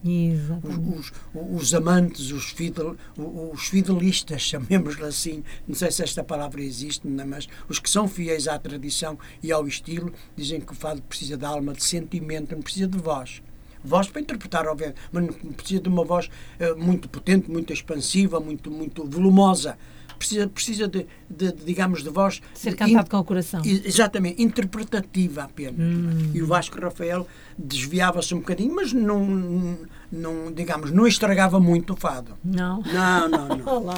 [0.64, 6.62] Os, os, os amantes, os, fidel, os fidelistas, chamemos-lhe assim, não sei se esta palavra
[6.62, 7.28] existe, não, é?
[7.28, 11.38] mas os que são fiéis à tradição e ao estilo dizem que o fado precisa
[11.38, 13.42] de alma, de sentimento, não precisa de voz.
[13.84, 18.40] Voz para interpretar, obviamente, mas não precisa de uma voz eh, muito potente, muito expansiva,
[18.40, 19.78] muito, muito volumosa
[20.18, 22.42] precisa, precisa de, de, de, digamos, de voz.
[22.54, 23.62] Ser cantado in, com o coração.
[23.64, 25.80] Exatamente, interpretativa apenas.
[25.80, 26.32] Hum.
[26.34, 27.28] E o Vasco Rafael
[27.58, 29.78] desviava-se um bocadinho, mas não,
[30.12, 32.38] não, digamos, não estragava muito o fado.
[32.44, 32.82] Não.
[32.82, 33.68] Não, não, não.
[33.78, 33.96] Olá.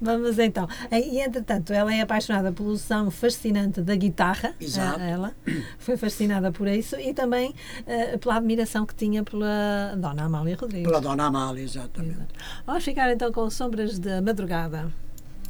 [0.00, 0.68] Vamos então.
[0.92, 4.54] E entretanto, ela é apaixonada pelo som fascinante da guitarra.
[4.60, 5.00] Exato.
[5.00, 5.32] Ela
[5.78, 10.86] foi fascinada por isso e também uh, pela admiração que tinha pela Dona Amália Rodrigues.
[10.86, 12.14] Pela Dona Amália, exatamente.
[12.14, 12.34] Exato.
[12.66, 14.92] Vamos ficar então com Sombras da Madrugada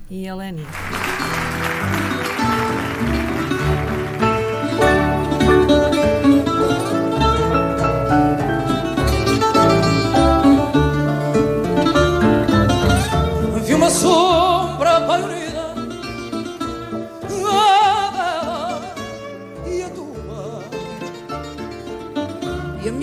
[0.08, 0.64] e Eleni.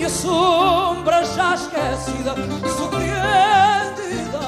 [0.08, 2.34] Minha sombra já esquecida
[2.76, 4.38] surpreendida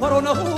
[0.00, 0.55] parou na rua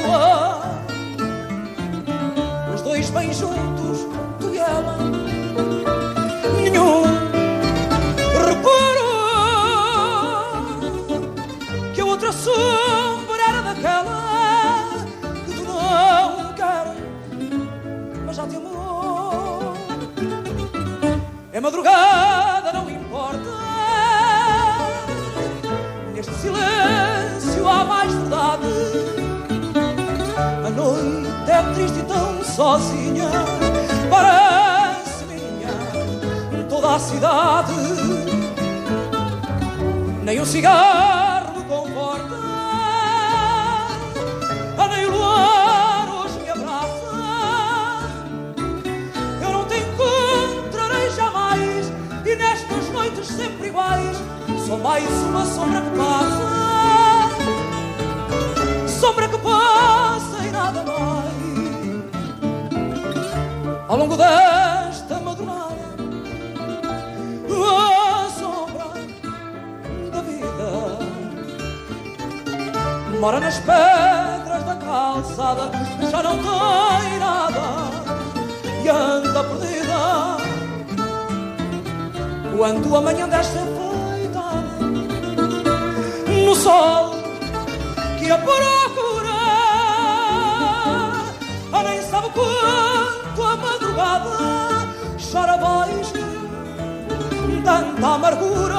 [97.99, 98.77] tanta amargura.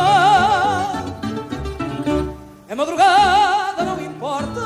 [2.68, 4.62] É madrugada não importa.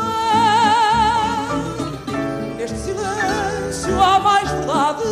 [2.57, 5.03] Neste silêncio há mais verdade.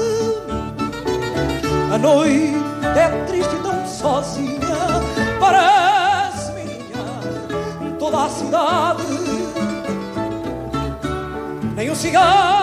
[1.94, 2.54] A noite
[2.96, 4.60] é triste e tão sozinha.
[5.40, 9.04] Parece minha toda a cidade.
[11.76, 12.61] Nem um cigarro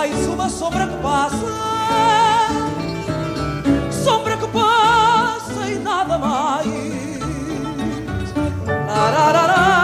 [0.00, 1.36] mais uma sombra que passa,
[4.02, 6.66] sombra que passa e nada mais.
[8.88, 9.79] Arararararirará.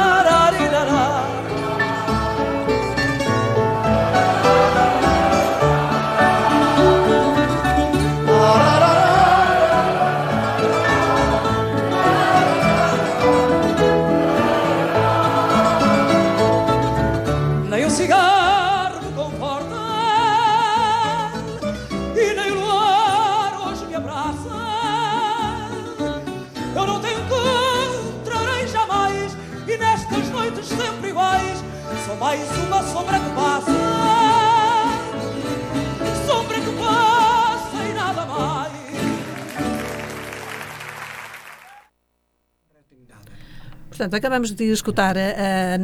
[44.07, 45.77] Portanto, acabamos de escutar a,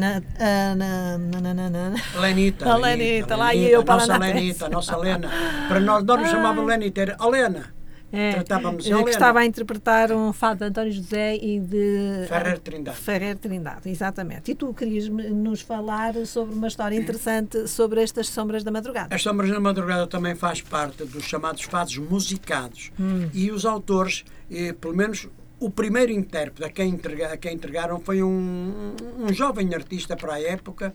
[2.20, 2.70] Lenita.
[2.70, 5.28] A Lenita, lá ia eu para nossa Lenita, a nossa Lena.
[5.68, 7.74] Para nós, nós nos chamava Lenita, era a Lena.
[8.12, 12.96] É, Tratávamos que estava a interpretar um fado de António José e de Ferrer Trindade.
[12.98, 14.50] Ferrer Trindade, exatamente.
[14.50, 19.14] E tu querias nos falar sobre uma história interessante sobre estas sombras da madrugada.
[19.14, 22.92] As Sombras da Madrugada também faz parte dos chamados fados musicados.
[23.32, 25.26] E os autores, eh, pelo menos
[25.64, 30.34] o primeiro intérprete a quem, entrega- a quem entregaram foi um, um jovem artista para
[30.34, 30.94] a época,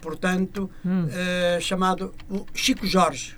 [0.00, 0.70] portanto,
[1.10, 2.12] eh, chamado
[2.54, 3.34] Chico Jorge.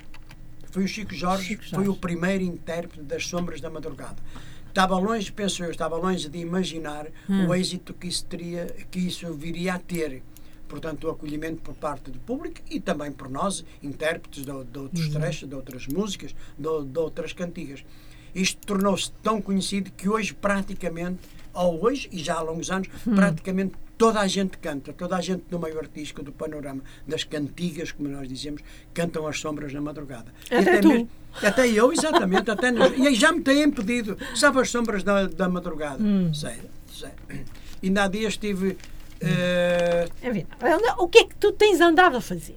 [0.71, 1.89] Foi o Chico Jorge, Chico foi Jorge.
[1.91, 4.17] o primeiro intérprete das Sombras da Madrugada.
[4.69, 7.07] Estava longe, penso eu, estava longe de imaginar
[7.49, 10.23] o êxito que isso, teria, que isso viria a ter.
[10.69, 15.09] Portanto, o acolhimento por parte do público e também por nós, intérpretes de, de outros
[15.09, 17.85] trechos, de outras músicas, de, de outras cantigas.
[18.37, 21.21] Isto tornou-se tão conhecido que hoje, praticamente,
[21.55, 25.45] ou hoje, e já há longos anos, praticamente toda a gente canta, toda a gente
[25.51, 28.61] do meio artístico, do panorama, das cantigas, como nós dizemos,
[28.93, 30.27] cantam as sombras na madrugada.
[30.51, 30.89] E Até tu.
[30.89, 31.09] mesmo-
[31.43, 32.51] até eu, exatamente.
[32.51, 34.19] Até nos- e aí já me têm pedido.
[34.35, 35.99] Sabe as sombras da, da madrugada?
[36.35, 36.57] Sei,
[36.93, 37.11] sei.
[37.83, 38.77] Ainda há dias estive.
[40.23, 40.47] Enfim,
[40.99, 42.57] o que é que tu tens andado a fazer?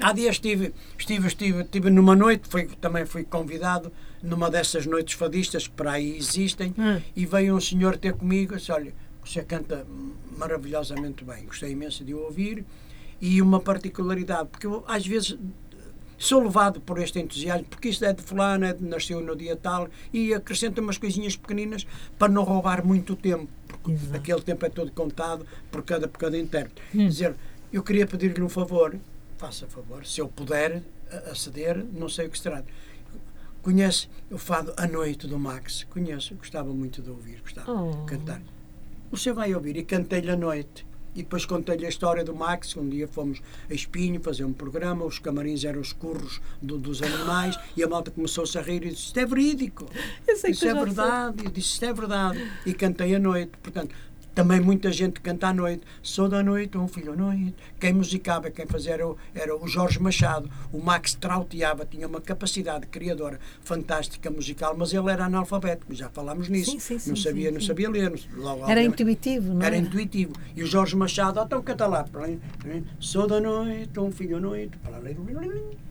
[0.00, 5.14] há dias estive, estive, estive, estive numa noite, fui, também fui convidado numa dessas noites
[5.14, 7.00] fadistas que para aí existem, Hum.
[7.16, 9.86] e veio um senhor ter comigo e disse: Olha, você canta
[10.38, 12.64] maravilhosamente bem, gostei imenso de ouvir.
[13.20, 15.38] E uma particularidade, porque eu às vezes
[16.18, 19.56] sou levado por este entusiasmo, porque isto é de fulano, é de, nasceu no dia
[19.56, 21.86] tal, e acrescenta umas coisinhas pequeninas
[22.18, 24.16] para não roubar muito tempo, porque Exato.
[24.16, 26.80] aquele tempo é todo contado por cada, por cada intérprete.
[26.92, 27.34] Dizer,
[27.72, 28.96] eu queria pedir-lhe um favor,
[29.38, 30.82] faça favor, se eu puder
[31.30, 32.66] aceder, não sei o que se trata.
[33.62, 35.84] Conhece o fado A Noite do Max?
[35.88, 37.90] Conheço, gostava muito de ouvir, gostava Oh.
[37.92, 38.42] de cantar.
[39.10, 40.84] Você vai ouvir e cantei-lhe a noite.
[41.14, 45.04] E depois contei-lhe a história do Max, um dia fomos a Espinho fazer um programa,
[45.04, 48.88] os camarins eram os curros do- dos animais, e a malta começou-se a rir e
[48.88, 49.86] disse, isto é verídico,
[50.36, 52.50] sei isso é verdade, eu disse, isto é verdade.
[52.64, 53.94] E cantei a noite, portanto,
[54.34, 57.54] também muita gente canta à noite, sou da noite, um filho à noite.
[57.78, 62.20] Quem musicava, quem fazia era o, era o Jorge Machado, o Max trauteava, tinha uma
[62.20, 67.16] capacidade criadora fantástica musical, mas ele era analfabeto, já falámos nisso, Sim, sim, sim, não
[67.16, 68.10] sabia, não sabia ler.
[68.10, 69.78] não- logo, Era intuitivo, não era é?
[69.78, 70.32] intuitivo.
[70.56, 72.04] E o Jorge Machado, "Ah, então canta lá.
[72.98, 74.78] Sou da noite, um filho à noite.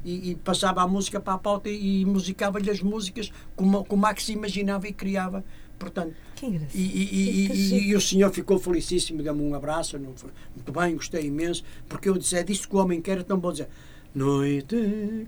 [0.04, 4.02] E, e passava a música para a pauta e, e musicava-lhe as músicas como, como
[4.02, 5.44] Max imaginava e criava.
[5.78, 6.76] Portanto, Que engraçado.
[6.76, 9.98] e, e- Que e- e o senhor ficou felicíssimo, deu-me um abraço.
[10.00, 11.64] Não foi, muito bem, gostei imenso.
[11.88, 13.68] Porque eu disse, é disso que o homem quer, é tão bom dizer.
[14.14, 14.76] Noite,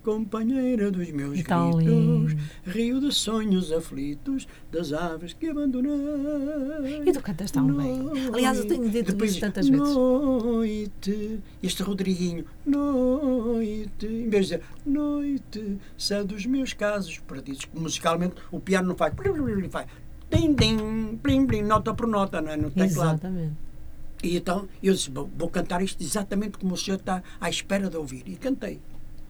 [0.03, 7.01] companheira dos meus Tão gritos, rio de sonhos aflitos, das aves que abandonei.
[7.05, 8.09] E tu cantas tão bem.
[8.33, 9.87] Aliás, eu tenho dito Depois isso tantas vezes.
[9.95, 17.65] Noite, este Rodriguinho, noite, em vez de dizer noite, céu dos meus casos perdidos.
[17.73, 19.13] Musicalmente, o piano não faz,
[19.71, 19.87] faz
[20.33, 22.57] tim, tim, plim, plim, nota por nota, não é?
[22.57, 23.17] No teclado.
[23.17, 23.53] Exatamente.
[24.23, 27.89] E então eu disse, vou, vou cantar isto exatamente como o senhor está à espera
[27.89, 28.23] de ouvir.
[28.25, 28.79] E cantei.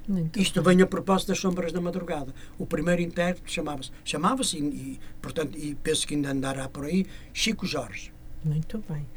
[0.07, 2.33] Muito Isto vem a propósito das Sombras da Madrugada.
[2.57, 7.05] O primeiro intérprete chamava-se, chamava-se, e, e, portanto, e penso que ainda andará por aí,
[7.33, 8.11] Chico Jorge.
[8.43, 9.07] Muito bem.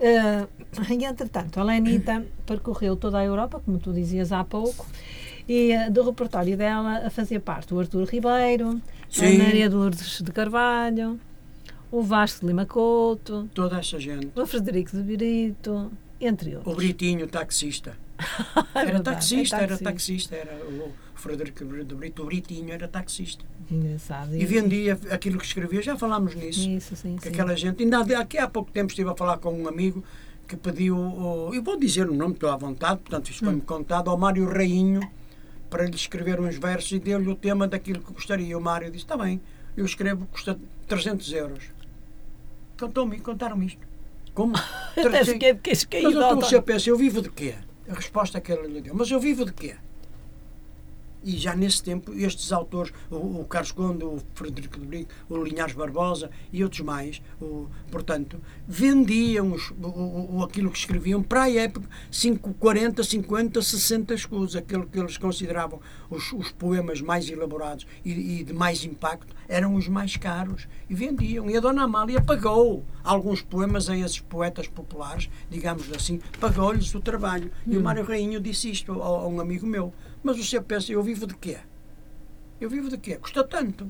[0.00, 4.86] E, entretanto, a Lenita percorreu toda a Europa, como tu dizias há pouco,
[5.48, 9.38] e eh, do repertório dela fazia parte o Artur Ribeiro, a Sim.
[9.38, 11.18] Maria de Lourdes de Carvalho,
[11.90, 14.28] o Vasco de Lima Couto, Toda essa gente.
[14.34, 16.76] o Frederico de Brito, entre O outros.
[16.76, 17.96] Britinho, taxista.
[18.18, 18.24] É
[18.80, 20.34] Era verdade, taxista, era taxista.
[20.34, 22.22] Era o Frederico de Brito.
[22.22, 23.44] O Britinho era taxista.
[23.70, 24.34] Engraçado.
[24.34, 25.82] E vendia aquilo que escrevia.
[25.82, 26.66] Já falámos nisso.
[26.68, 27.28] Isso, sim, sim.
[27.28, 27.82] aquela gente.
[27.82, 30.02] Ainda aqui há pouco tempo estive a falar com um amigo
[30.48, 30.96] que pediu.
[30.96, 34.48] o- Eu vou dizer o nome, estou à vontade, portanto, isto foi-me contado ao Mário
[34.48, 35.00] Rainho
[35.70, 38.56] para lhe escrever uns versos e deu-lhe o tema daquilo que gostaria.
[38.56, 39.40] O Mário disse: Está bem,
[39.76, 41.64] eu escrevo, custa 300 euros.
[42.78, 43.86] Contou-me, contaram-me isto.
[44.34, 44.54] Como?
[44.56, 46.10] Até fiquei de queixo Mas caído.
[46.10, 46.46] então António.
[46.46, 47.54] você pensa, eu vivo de quê?
[47.88, 49.76] A resposta que ele lhe deu, mas eu vivo de quê?
[51.26, 55.36] E já nesse tempo, estes autores, o, o Carlos Conde, o Frederico de Brito, o
[55.42, 61.42] Linhares Barbosa e outros mais, o, portanto, vendiam os, o, o- aquilo que escreviam para
[61.42, 67.28] a época, 5, 40, 50, 60 escudos, aquilo que eles consideravam os, os poemas mais
[67.28, 71.50] elaborados e, e de mais impacto, eram os mais caros e vendiam.
[71.50, 77.00] E a Dona Amália pagou alguns poemas a esses poetas populares, digamos assim, pagou-lhes o
[77.00, 77.50] trabalho.
[77.66, 79.92] E o Mário Rainho disse isto a, a um amigo meu.
[80.26, 81.56] Mas você pensa, eu vivo de quê?
[82.60, 83.14] Eu vivo de quê?
[83.14, 83.88] Custa tanto.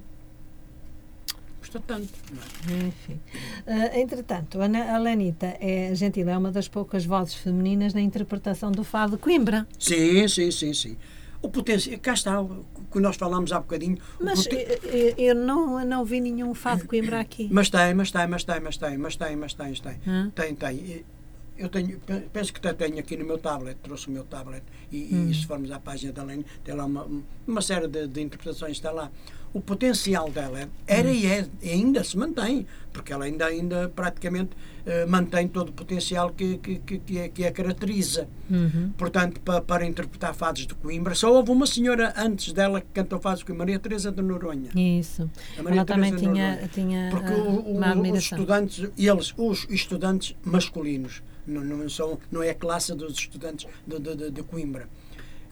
[1.58, 2.12] Custa tanto.
[2.30, 2.88] não é?
[2.88, 3.18] Enfim.
[3.66, 8.84] Ah, entretanto, a, Lenita é, Gentil é uma das poucas vozes femininas na interpretação do
[8.84, 9.66] fado de Coimbra.
[9.78, 10.98] Sim, sim, sim, sim.
[11.40, 13.96] O potencial, cá está, o que nós falámos há bocadinho.
[14.20, 17.48] Mas poten- eh, eh, eu não, não vi nenhum fado de Coimbra aqui.
[17.50, 19.96] Mas tem, mas tem, mas tem, mas tem, mas tem, mas tem, mas tem.
[20.06, 20.30] Hã?
[20.34, 21.02] Tem, tem.
[21.58, 24.62] Eu tenho, pe- penso que até tenho aqui no meu tablet, trouxe o meu tablet,
[24.92, 27.06] e, e se formos à página da Lene, tem lá uma,
[27.46, 29.10] uma série de, de interpretações, está lá.
[29.54, 34.50] O potencial dela era e é, e ainda se mantém, porque ela ainda, ainda praticamente
[34.84, 38.28] eh, mantém todo o potencial que, que, que, que, a, que a caracteriza.
[38.50, 38.92] Uhum.
[38.98, 43.18] Portanto, pa, para interpretar fados de Coimbra, só houve uma senhora antes dela que cantou
[43.18, 44.70] fados de Coimbra, Maria Teresa de Noronha.
[44.74, 45.30] Isso.
[45.58, 46.68] A Maria Ela também tinha, Noronha.
[46.68, 52.42] tinha Porque ah, o- o- os estudantes, eles, os estudantes masculinos, não, não, são, não
[52.42, 54.88] é a classe dos estudantes de, de, de- Coimbra,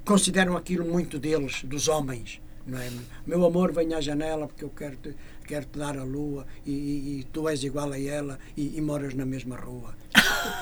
[0.04, 2.40] consideram aquilo muito deles, dos homens.
[2.66, 2.90] Não é?
[3.26, 5.14] Meu amor, vem à janela porque eu quero te,
[5.46, 8.80] quero te dar a lua e, e- e tu és igual a ela e, e
[8.80, 9.94] moras na mesma rua.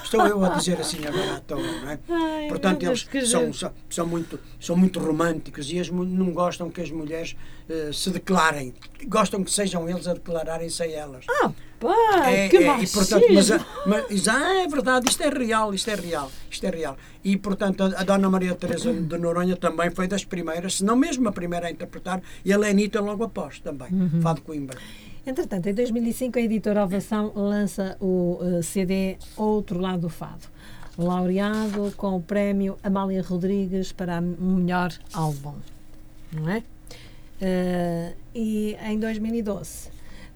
[0.02, 1.98] Estou eu a dizer assim agora à toa, não é?
[2.08, 6.80] Ai, Portanto, eles são, são, são muito, são muito românticos e eles não gostam que
[6.80, 7.36] as mulheres
[7.68, 8.74] eh, se declarem.
[9.06, 11.24] Gostam que sejam eles a declararem-se a elas.
[11.28, 11.52] Ah,
[11.82, 13.50] pai, É, que é, e, portanto, mas,
[13.86, 16.96] mas, ah, é verdade, isto é real, isto é real, isto é real.
[17.24, 20.96] E, portanto, a, a Dona Maria Teresa de Noronha também foi das primeiras, se não
[20.96, 24.20] mesmo a primeira a interpretar, e a Lenita logo após também, Uhum.
[24.22, 24.78] Fado Coimbra.
[25.26, 30.48] Entretanto, em 2005, a editora Ovação lança o eh, CD Outro Lado do Fado,
[30.98, 35.54] laureado com o prémio Amália Rodrigues para o melhor álbum.
[36.32, 36.62] Não é?
[37.40, 39.90] Eh, e em 2012,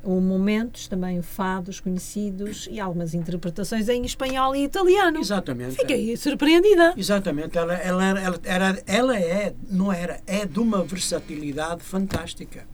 [0.06, 5.18] o Momentos, também o Fados conhecidos e algumas interpretações em espanhol e italiano.
[5.18, 5.76] Exatamente.
[5.76, 6.94] Fiquei surpreendida.
[6.96, 12.64] Exatamente, ela, ela, ela, era, ela é, não era, é de uma versatilidade fantástica.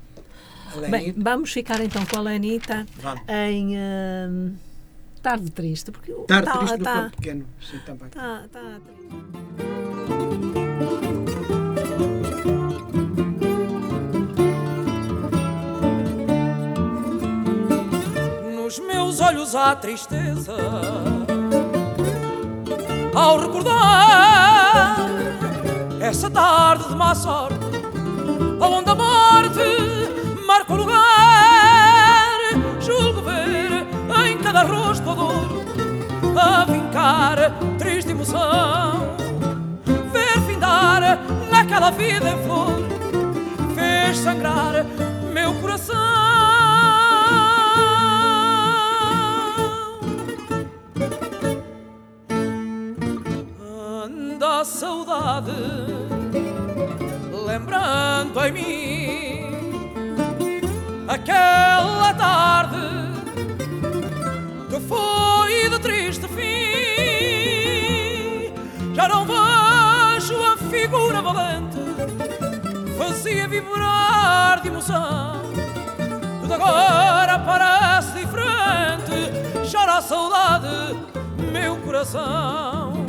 [0.77, 2.87] A Bem, vamos ficar então com a Lenita
[3.29, 4.29] em eh,
[5.23, 8.09] Tarde Triste, porque o- Tarde tá- triste do tá- pequeno, sim, também.
[8.09, 9.82] Tá, tá triste.
[18.73, 20.55] Nos meus olhos há tristeza.
[23.15, 24.97] Ao recordar
[26.01, 27.59] essa tarde de má sorte
[28.61, 29.61] onde a morte
[30.47, 32.39] marca o lugar
[32.81, 33.87] julgo ver
[34.27, 35.47] em cada rosto a dor
[36.41, 39.03] a vincar triste emoção.
[40.13, 41.19] Ver findar
[41.51, 42.79] naquela vida em flor
[43.75, 44.87] fez sangrar
[45.31, 46.62] meu coração
[54.65, 55.51] saudade
[57.47, 59.47] lembrando em mim
[61.09, 62.77] aquela tarde
[64.71, 66.53] que foi de triste fim.
[68.95, 71.79] Já não vejo a figura valente
[72.97, 75.43] fazia vibrar de emoção.
[76.41, 79.33] Tudo agora parece diferente
[79.71, 80.97] chora a saudade
[81.53, 83.02] meu coração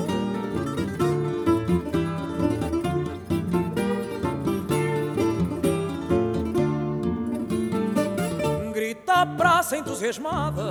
[9.78, 10.64] entusiasmada.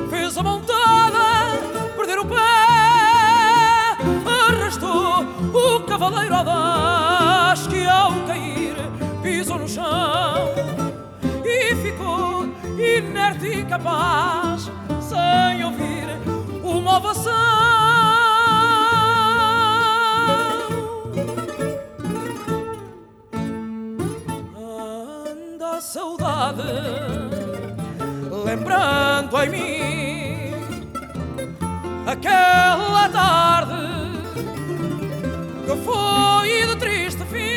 [0.08, 1.58] fez a montada
[1.96, 2.34] perder o pé.
[4.48, 8.74] Arrastou o cavaleiro audaz que ao cair
[9.22, 10.48] pisou no chão
[11.44, 12.44] e ficou
[12.78, 16.08] inerte e incapaz sem ouvir
[16.62, 17.69] uma ovação.
[26.40, 26.62] Saudade
[28.46, 30.54] lembrando em mim
[32.06, 33.74] aquela tarde
[35.66, 37.50] que foi de triste fim.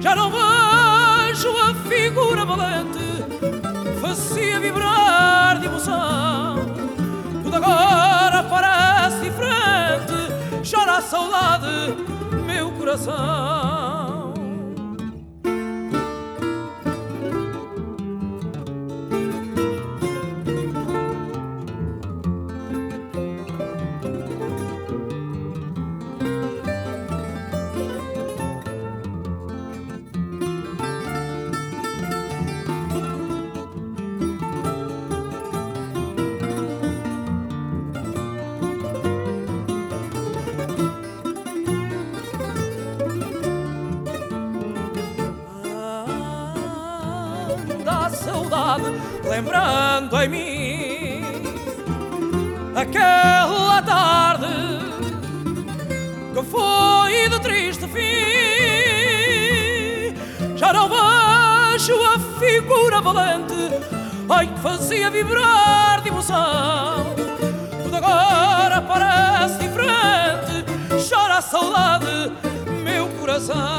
[0.00, 3.24] Já não vejo a figura valente,
[4.00, 6.56] fazia vibrar de emoção.
[7.42, 10.32] Tudo agora parece diferente,
[10.68, 11.94] chora a saudade,
[12.46, 13.97] meu coração.
[49.38, 51.22] Lembrando em mim
[52.74, 54.46] aquela tarde
[56.34, 58.98] que foi de triste fim.
[60.56, 63.70] Já não vejo a figura valente,
[64.28, 67.14] ai que fazia vibrar de emoção.
[67.84, 70.64] Tudo agora parece diferente,
[71.08, 72.32] chora a saudade,
[72.82, 73.78] meu coração.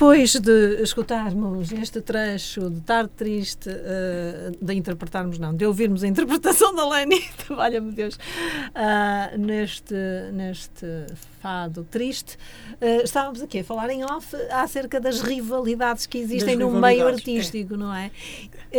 [0.00, 6.08] Depois de escutarmos este trecho de Tarde Triste, uh, de interpretarmos, não, de ouvirmos a
[6.08, 9.94] interpretação da Leni, valha-me Deus, uh, neste,
[10.32, 10.86] neste
[11.42, 12.38] fado triste,
[12.80, 17.12] uh, estávamos aqui a falar em off acerca das rivalidades que existem no meio é.
[17.12, 17.76] artístico, é.
[17.76, 18.10] não é?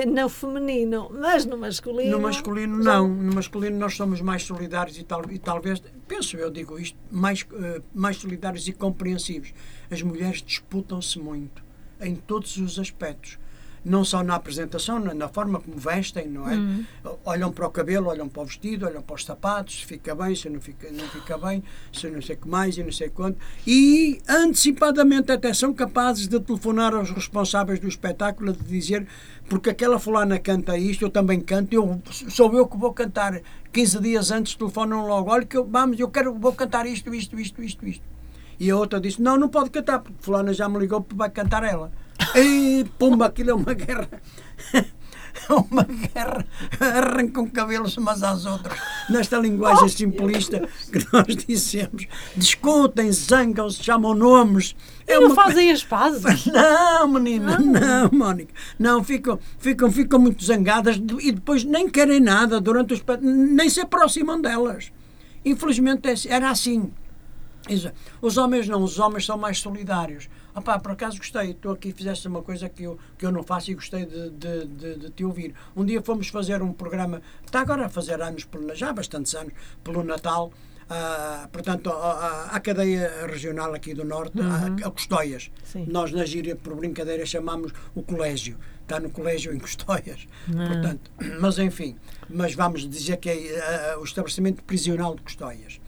[0.08, 2.18] No feminino, mas no masculino.
[2.18, 3.08] No masculino, não.
[3.08, 7.46] No masculino, nós somos mais solidários e, tal, e talvez, penso eu, digo isto, mais,
[7.94, 9.54] mais solidários e compreensivos
[9.92, 11.64] as mulheres disputam-se muito
[12.00, 13.38] em todos os aspectos
[13.84, 16.56] não só na apresentação, na forma como vestem, não é?
[16.56, 16.86] Uhum.
[17.26, 20.36] Olham para o cabelo, olham para o vestido, olham para os sapatos, se fica bem,
[20.36, 23.10] se não fica, não fica bem, se não sei o que mais e não sei
[23.10, 23.40] quanto.
[23.66, 29.08] E antecipadamente até são capazes de telefonar aos responsáveis do espetáculo de dizer
[29.50, 33.42] porque aquela fulana canta isto, eu também canto, eu, sou eu que vou cantar.
[33.74, 37.40] 15 dias antes telefonam logo, olha que eu, vamos, eu quero, vou cantar isto, isto,
[37.40, 38.21] isto, isto, isto.
[38.62, 41.64] E a outra disse: Não, não pode cantar, porque Fulana já me ligou vai cantar
[41.64, 41.92] ela.
[42.36, 44.08] E pumba, aquilo é uma guerra.
[45.50, 46.46] É uma guerra.
[46.78, 48.78] Arrancam cabelos umas às outras.
[49.10, 52.06] Nesta linguagem simplista que nós dissemos.
[52.36, 54.76] Discutem, zangam-se, chamam nomes.
[55.08, 56.46] É e não fazem as pazes?
[56.48, 58.54] Não, menina, não, Mónica.
[58.78, 63.02] Não, ficam, ficam, ficam muito zangadas e depois nem querem nada durante os.
[63.22, 64.92] nem se aproximam delas.
[65.46, 66.92] Infelizmente é era assim.
[68.22, 70.30] Os homens não, os homens são mais solidários.
[70.56, 73.72] Opá, por acaso gostei, estou aqui, fizeste uma coisa que eu, que eu não faço
[73.72, 75.54] e gostei de, de, de, de te ouvir.
[75.76, 79.54] Um dia fomos fazer um programa, está agora a fazer anos, já há bastantes anos,
[79.84, 80.52] pelo Natal,
[80.92, 84.76] Uh, portanto, a, a, cadeia regional aqui do Norte, uhum.
[84.84, 85.50] a, a Custóias.
[85.64, 85.86] Sim.
[85.88, 88.58] Nós, na gíria, por brincadeira, chamamos o colégio.
[88.82, 90.28] Está no colégio em Custóias.
[90.50, 90.68] Uhum.
[90.68, 91.96] Portanto, mas enfim,
[92.30, 95.80] mas vamos dizer que é uh, o estabelecimento prisional de Custóias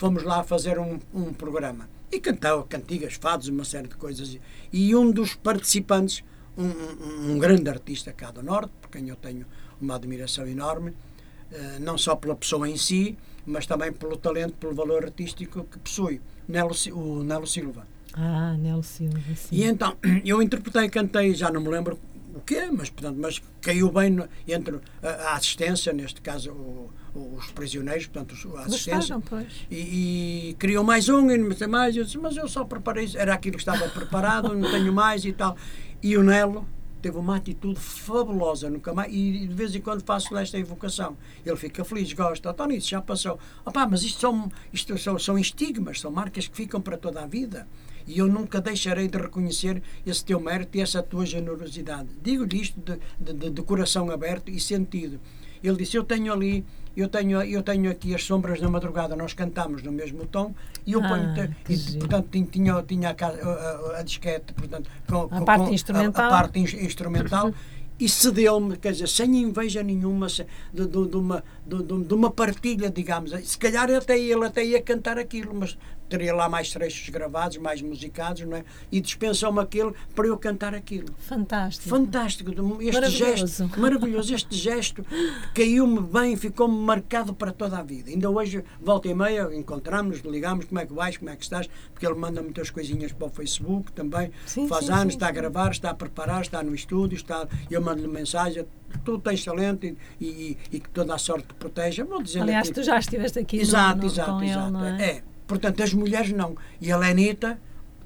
[0.00, 1.86] fomos lá fazer um, um programa.
[2.10, 4.34] E cantava cantigas, fados, uma série de coisas.
[4.72, 6.24] E um dos participantes,
[6.56, 9.44] um, um, um grande artista cá do Norte, por quem eu tenho
[9.78, 14.74] uma admiração enorme, uh, não só pela pessoa em si, mas também pelo talento, pelo
[14.74, 17.86] valor artístico que possui, Nelo, o Nelo Silva.
[18.14, 19.54] Ah, Nelo Silva, sim.
[19.54, 21.98] E então, eu interpretei, cantei, já não me lembro
[22.34, 26.90] o quê, mas, portanto, mas caiu bem no, entre a, a, assistência, neste caso o,
[27.14, 29.16] os prisioneiros, portanto, a assistência.
[29.16, 31.96] Gostaram, e, e queriam mais um e não sei mais.
[31.96, 35.32] Eu disse, mas eu só preparei, era aquilo que estava preparado, não tenho mais e
[35.32, 35.56] tal.
[36.02, 36.66] E o Nelo
[37.00, 41.56] teve uma atitude fabulosa nunca mais e de vez em quando faço esta evocação ele
[41.56, 46.00] fica feliz, gosta, Tony, isso já passou Opa, mas isto, são, isto são, são estigmas,
[46.00, 47.66] são marcas que ficam para toda a vida
[48.06, 52.80] e eu nunca deixarei de reconhecer esse teu mérito e essa tua generosidade digo-lhe isto
[52.80, 55.20] de, de, de coração aberto e sentido
[55.68, 56.64] ele disse, eu tenho ali
[56.96, 60.52] eu tenho, eu tenho aqui as sombras da madrugada, nós cantamos no mesmo tom
[60.84, 65.28] e eu ah, ponho, e, portanto, tinha, tinha a, a, a disquete, portanto, com, a,
[65.28, 66.24] com, parte instrumental.
[66.24, 67.54] A, a parte instrumental
[67.98, 72.90] e cedeu-me, quer dizer, sem inveja nenhuma, de, de, de, uma, de, de, uma partilha,
[72.90, 73.30] digamos.
[73.46, 75.76] Se calhar até ele até ia cantar aquilo, mas
[76.10, 78.64] teria lá mais trechos gravados, mais musicados, não é?
[78.90, 81.14] E dispensou-me aquilo para eu cantar aquilo.
[81.18, 81.88] Fantástico.
[81.88, 82.50] Fantástico.
[82.50, 83.46] Este maravilhoso.
[83.46, 85.06] gesto, maravilhoso, este gesto
[85.54, 88.10] caiu-me bem, ficou-me marcado para toda a vida.
[88.10, 91.70] Ainda hoje, volta e meia, encontramos, ligamos, como é que vais, como é que estás,
[91.92, 95.28] porque ele manda muitas coisinhas para o Facebook também, sim, faz sim, anos, sim, está
[95.28, 98.66] a gravar, está a preparar, está no estúdio, está, eu mando-lhe mensagem,
[99.04, 102.04] tu tens talento e, e, e, que toda a sorte te proteja.
[102.04, 102.74] Vou dizer Aliás, aqui.
[102.74, 104.78] tu já estiveste aqui exato, no, no, exato, exato.
[104.78, 105.06] ele, é?
[105.06, 106.54] é Portanto, as mulheres não.
[106.80, 107.60] E a Lenita,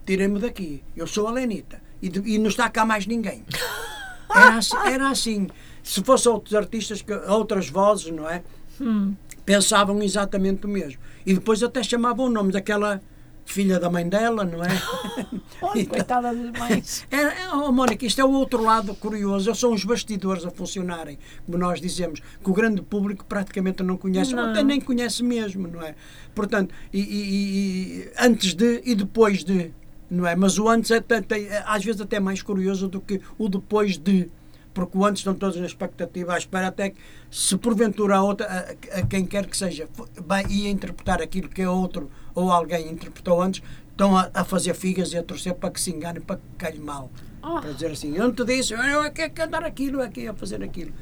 [0.07, 0.83] tirem-me daqui.
[0.97, 1.79] Eu sou a Lenita.
[2.01, 3.45] E, de, e não está cá mais ninguém.
[4.35, 5.49] Era assim, era assim.
[5.81, 8.43] Se fossem outros artistas, que, outras vozes, não é?
[8.81, 9.15] Hum.
[9.45, 11.01] Pensavam exatamente o mesmo.
[11.25, 13.01] E depois até chamavam o nome daquela
[13.45, 14.69] filha da mãe dela, não é?
[15.77, 17.07] Então, coitada das mães.
[17.11, 19.55] É, é, oh, Mónica, isto é o outro lado curioso.
[19.55, 24.35] São os bastidores a funcionarem, como nós dizemos, que o grande público praticamente não conhece,
[24.35, 24.45] não.
[24.45, 25.95] ou até nem conhece mesmo, não é?
[26.35, 29.73] Portanto, e, e, e, antes de e depois de,
[30.11, 30.37] não é?
[30.37, 34.29] Mas o antes é, é, às vezes até mais curioso do que o depois de
[34.73, 36.97] porque o antes estão todos na expectativa à espera até que
[37.31, 39.89] se porventura a outra a, a quem quer que seja
[40.27, 44.75] vai ia interpretar aquilo que é outro ou alguém interpretou antes estão a, a fazer
[44.75, 47.11] figas e a torcer para que se engane, para que calhe mal.
[47.43, 47.61] Oh.
[47.61, 50.93] Para dizer assim, eu não te disse, eu quero cantar aquilo, eu quero fazer aquilo.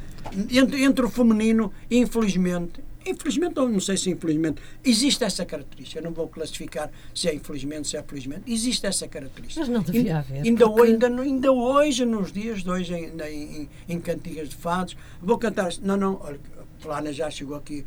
[0.51, 6.01] Entre, entre o feminino, infelizmente, infelizmente ou não sei se infelizmente, existe essa característica.
[6.01, 8.43] Eu não vou classificar se é infelizmente, se é felizmente.
[8.53, 9.61] Existe essa característica.
[9.61, 13.12] Mas não devia haver, Ainda, porque- hoje, ainda, ainda hoje, nos dias de hoje, em,
[13.22, 15.70] em, em- cantigas de fados, vou cantar.
[15.80, 17.85] Não, não, olha, a Flana já chegou aqui.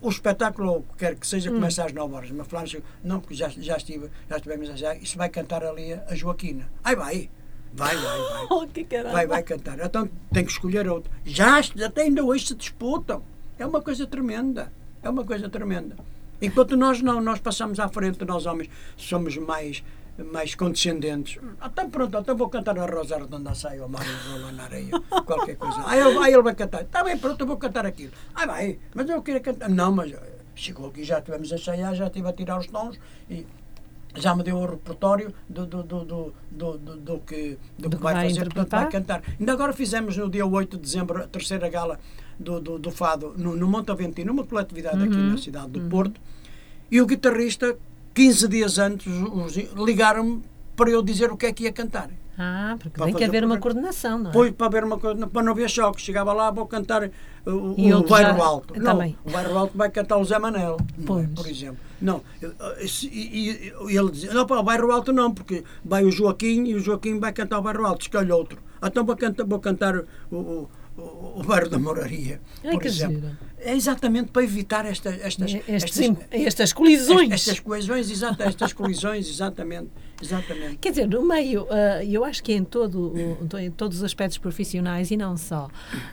[0.00, 2.30] O espetáculo, quer que seja, começa às 9 horas.
[2.30, 2.86] Mas chegou.
[3.02, 4.94] Não, porque já, já, estive, já estivemos a já.
[4.94, 6.68] Isso vai cantar ali a, Joaquina.
[6.82, 7.30] Ai, vai.
[7.72, 8.46] Vai, vai, vai.
[8.50, 9.12] Oh, que caramba.
[9.12, 9.78] Vai, vai cantar.
[9.78, 11.10] Então tem que escolher outro.
[11.24, 13.22] Já, até ainda hoje se disputam.
[13.58, 14.72] É uma coisa tremenda.
[15.02, 15.96] É uma coisa tremenda.
[16.40, 19.82] Enquanto nós não, nós passamos à frente, nós homens somos mais,
[20.24, 21.38] mais condescendentes.
[21.64, 24.90] Então pronto, então vou cantar a Rosa Redonda Sai ao mar e rola na areia.
[25.24, 25.82] Qualquer coisa.
[25.86, 26.82] Aí ele, aí ele vai cantar.
[26.82, 28.12] Está bem, pronto, eu vou cantar aquilo.
[28.34, 29.68] Aí vai, mas eu queria cantar.
[29.68, 32.98] Não, mas eh, chegou aqui, já tivemos a ensaiar, já estive a tirar os tons
[33.30, 33.46] e
[34.14, 37.96] já me deu o repertório do, do, do, do, do, do, do que, do Do
[37.98, 39.22] que vai, vai fazer, portanto vai cantar.
[39.38, 42.00] Ainda agora fizemos no dia 8 de dezembro a terceira gala
[42.40, 45.32] do, do, do Fado no, no Monte Aventino, uma coletividade aqui Uhum.
[45.32, 46.18] na cidade do Porto,
[46.90, 47.76] e o guitarrista,
[48.16, 49.12] 15 dias antes,
[49.76, 50.42] ligaram-me
[50.74, 52.08] para eu dizer o que é que ia cantar.
[52.38, 54.32] Ah, porque Para tem que haver uma coordenação, não é?
[54.32, 56.00] Pois, para ver uma coisa, para não haver choque.
[56.00, 57.10] Chegava lá, vou cantar uh,
[57.46, 58.74] o, Bairro já- Alto.
[58.74, 59.18] Não, também.
[59.24, 61.02] o Bairro Alto vai cantar o Zé Manel, é?
[61.34, 61.78] Por exemplo.
[62.00, 62.22] Não, uh,
[63.10, 66.80] e ele dizia, não, para o Bairro Alto não, porque vai o Joaquim e o
[66.80, 68.58] Joaquim vai cantar o Bairro Alto, escolhe outro.
[68.82, 69.96] Então vou cantar, vou cantar
[70.30, 73.20] o, o, o, Bairro da Moraria, Ai, por exemplo.
[73.20, 73.38] giro.
[73.58, 77.32] É exatamente para evitar esta, estas, Estes, estas, estas colisões.
[77.32, 79.90] estas coesões, exata, estas colisões, exatamente,
[80.22, 80.76] exatamente.
[80.78, 83.14] Quer dizer, no meio, ah, eu acho que em, todo,
[83.58, 85.68] em todos os aspectos profissionais e não só,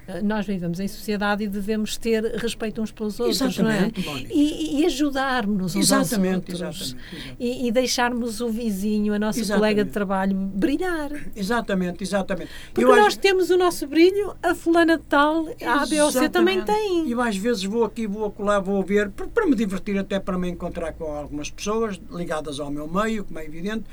[0.07, 4.21] ah, nós vivemos em sociedade e devemos ter respeito uns pelos outros, Exatamente, não é?
[4.29, 6.55] E, e ajudarmos uns aos outros.
[6.55, 6.95] exatamente.
[7.39, 9.59] E, e deixarmos o vizinho, a nossa Exatamente.
[9.59, 11.11] colega de trabalho, brilhar.
[11.35, 12.49] Exatamente, exatamente.
[12.73, 16.11] Porque Eu nós temos o nosso brilho, a fulana de tal, a A, B ou
[16.11, 17.07] C também tem.
[17.07, 20.37] E eu às vezes vou aqui, vou acolá, vou ver, para me divertir, até para
[20.37, 23.85] me encontrar com algumas pessoas ligadas ao meu meio, como é evidente,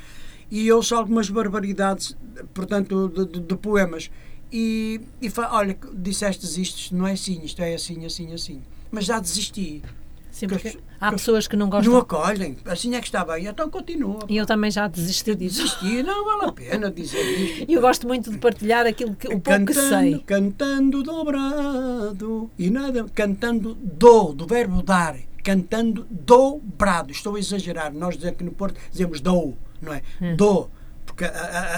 [0.51, 2.15] e ouço algumas barbaridades,
[2.53, 4.11] portanto, de, de- de poemas.
[4.51, 8.61] E, e fa- olha, disseste isto, isto não é assim, isto é assim, assim, assim.
[8.91, 9.81] Mas já desisti.
[10.29, 11.93] Sim, Que porque as- há que- pessoas que não gostam.
[11.93, 12.57] Não acolhem.
[12.65, 13.45] Assim é que está bem.
[13.47, 14.19] Então continua.
[14.29, 15.61] E eu também já desisti disso.
[15.63, 17.65] Desisti, não vale a pena dizer isto.
[17.71, 20.19] E eu gosto muito de partilhar aquilo que, o pouco que sei.
[20.19, 27.11] Cantando dobrado e nada, cantando do, do verbo dar, cantando dobrado.
[27.11, 27.93] Estou a exagerar.
[27.93, 30.01] Nós aqui no Porto dizemos do, não é?
[30.35, 30.69] Do.
[31.05, 31.33] Porque a, a,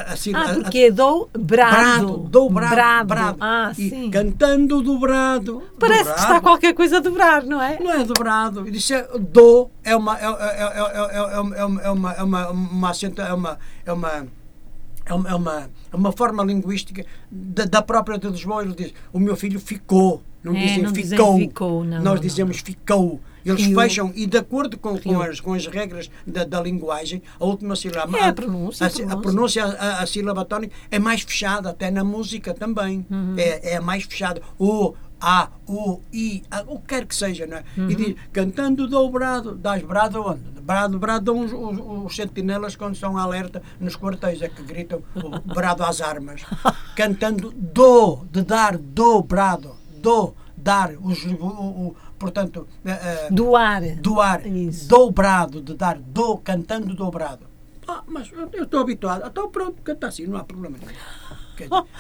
[0.10, 2.18] a, a, sílaba- Ah, a- porque é do brado.
[2.30, 3.08] dobrado, Brado.
[3.08, 3.38] brado.
[3.42, 4.12] Ah, E sim.
[4.12, 5.64] cantando dobrado.
[5.80, 6.28] Parece que dobrado.
[6.28, 7.80] está qualquer coisa a dobrar, não é?
[7.80, 8.68] Não é dobrado.
[8.70, 11.92] Isso é do é uma é, é, é, é, é, é uma é uma é
[11.92, 14.28] uma é uma, é uma é uma
[15.06, 18.64] é uma, é uma, é forma linguística da, da própria de Lisboa.
[18.64, 20.22] Ele diz: O meu filho ficou.
[20.44, 21.38] Não É, dizem não dizem ficou.
[21.40, 23.20] ficou, não, Nós não, dizemos ficou.
[23.46, 23.80] Eles Riu.
[23.80, 27.76] fecham, e de acordo com, com, as, com as regras da, da linguagem, a última
[27.76, 28.18] sílaba.
[28.18, 29.66] É a pronúncia, A, a pronúncia.
[29.66, 33.06] a, a sílaba tónica é mais fechada, até na música também.
[33.10, 33.36] Uhum.
[33.38, 34.42] É, é mais fechada.
[34.58, 37.64] O, A, U, I, a, o que quer que seja, não é?
[37.78, 37.90] Uhum.
[37.92, 40.54] E diz, cantando dobrado, dás brado onde?
[40.62, 45.02] Brado, brado dão os, os, os sentinelas quando estão alerta nos quartéis, é que gritam
[45.16, 46.42] o brado às armas.
[46.96, 50.34] Cantando do, de dar, dobrado, do,
[50.64, 53.82] dar, os, o, o- portanto, eh, eh, Doar.
[54.02, 54.88] doar, Isso.
[54.88, 57.46] dobrado, de dar, do, cantando dobrado.
[57.88, 59.28] Ah, mas eu eu estou habituado.
[59.28, 60.92] Então pronto, canta assim, não há problema nenhum.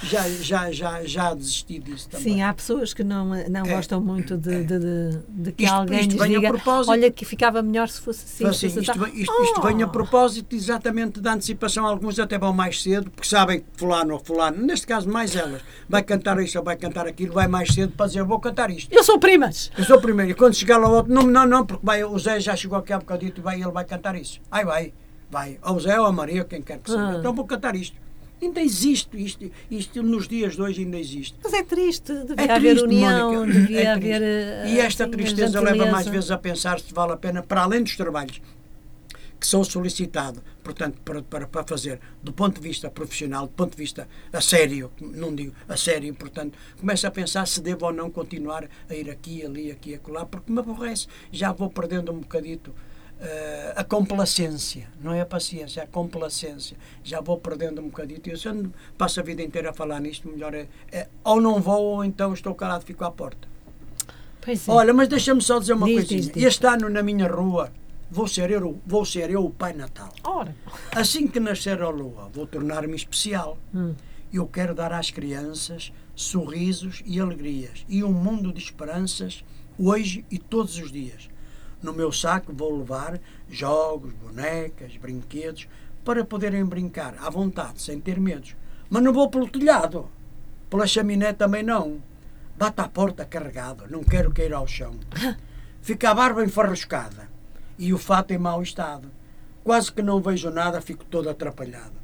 [0.03, 2.23] Já, já, já, já desisti disso também.
[2.35, 3.75] Sim, há pessoas que não, não É.
[3.75, 6.91] gostam muito de, de, de, de que Isto- alguém isto diga propósito.
[6.91, 8.45] olha que ficava melhor se fosse assim.
[8.45, 9.89] Assim, se isto, assim." vem- isto, isto vem a Oh!
[9.89, 11.85] propósito exatamente da antecipação.
[11.85, 15.61] Alguns até vão mais cedo, porque sabem que fulano ou fulano, neste caso mais elas,
[15.87, 18.69] vai cantar isto ou vai cantar aquilo, vai mais cedo para dizer, eu vou cantar
[18.69, 18.91] isto.
[18.93, 19.71] Eu sou primas.
[19.77, 20.31] Eu sou primeiro.
[20.31, 22.77] E quando chegar lá o outro, não, não, não, porque vai, o Zé já chegou
[22.77, 24.39] aqui há bocadito e vai, ele vai cantar isso.
[24.51, 24.93] Aí vai,
[25.29, 25.57] vai.
[25.63, 27.07] Ou o Zé ou a Maria, quem quer que seja.
[27.09, 27.15] Ah.
[27.19, 27.95] Então vou cantar isto.
[28.43, 31.35] Ainda existe isto, isto nos dias de hoje ainda existe.
[31.43, 33.59] Mas é triste, devia É haver triste, união, Mónica.
[33.59, 34.21] devia É haver.
[34.21, 35.71] eh, E esta assim, tristeza gentileza.
[35.77, 38.41] leva mais vezes a pensar se vale a pena, para além dos trabalhos
[39.39, 43.71] que são solicitados, portanto, para, para, para fazer, do ponto de vista profissional, do ponto
[43.71, 47.91] de vista a sério, não digo a sério, portanto, começa a pensar se devo ou
[47.91, 52.19] não continuar a ir aqui, ali, aqui, acolá, porque me aborrece, já vou perdendo um
[52.19, 52.73] bocadito
[53.25, 56.75] eh, a complacência, não é a paciência, é a complacência.
[57.05, 58.29] Já vou perdendo um bocadito.
[58.29, 61.61] Eu, se eu passo a vida inteira a falar nisto, melhor é, é ou não
[61.61, 63.47] vou, ou então estou calado, fico à porta.
[64.41, 64.71] Pois é.
[64.71, 66.21] Olha, mas deixa-me só dizer uma Diz, coisinha.
[66.21, 66.43] diz, diz.
[66.43, 67.71] Este ano na minha rua
[68.11, 70.13] vou ser eu, vou ser eu o Pai Natal.
[70.25, 70.53] Ora,
[70.91, 73.57] Assim que nascer a lua, vou tornar-me especial.
[73.73, 73.95] Hum.
[74.33, 79.45] Eu quero dar às crianças sorrisos e alegrias e um mundo de esperanças
[79.79, 81.29] hoje e todos os dias.
[81.83, 83.19] No meu saco vou levar
[83.49, 85.67] jogos, bonecas, brinquedos
[86.05, 88.55] para poderem brincar à vontade, sem ter medos.
[88.89, 90.09] Mas não vou pelo telhado,
[90.69, 92.01] pela chaminé também não.
[92.57, 94.97] Bate à porta carregado, não quero cair ao chão.
[95.81, 97.29] Fica a barba enfarruscada
[97.77, 99.11] e o fato em mau estado.
[99.61, 101.95] Quase que não vejo nada, fico todo atrapalhado.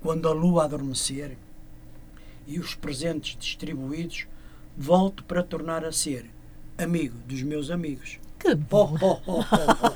[0.00, 1.36] Quando a lua adormecer
[2.48, 4.26] e os presentes distribuídos,
[4.76, 6.28] volto para tornar a ser
[6.76, 8.18] amigo dos meus amigos.
[8.40, 8.96] Que bom.
[9.02, 9.44] oh, oh, oh,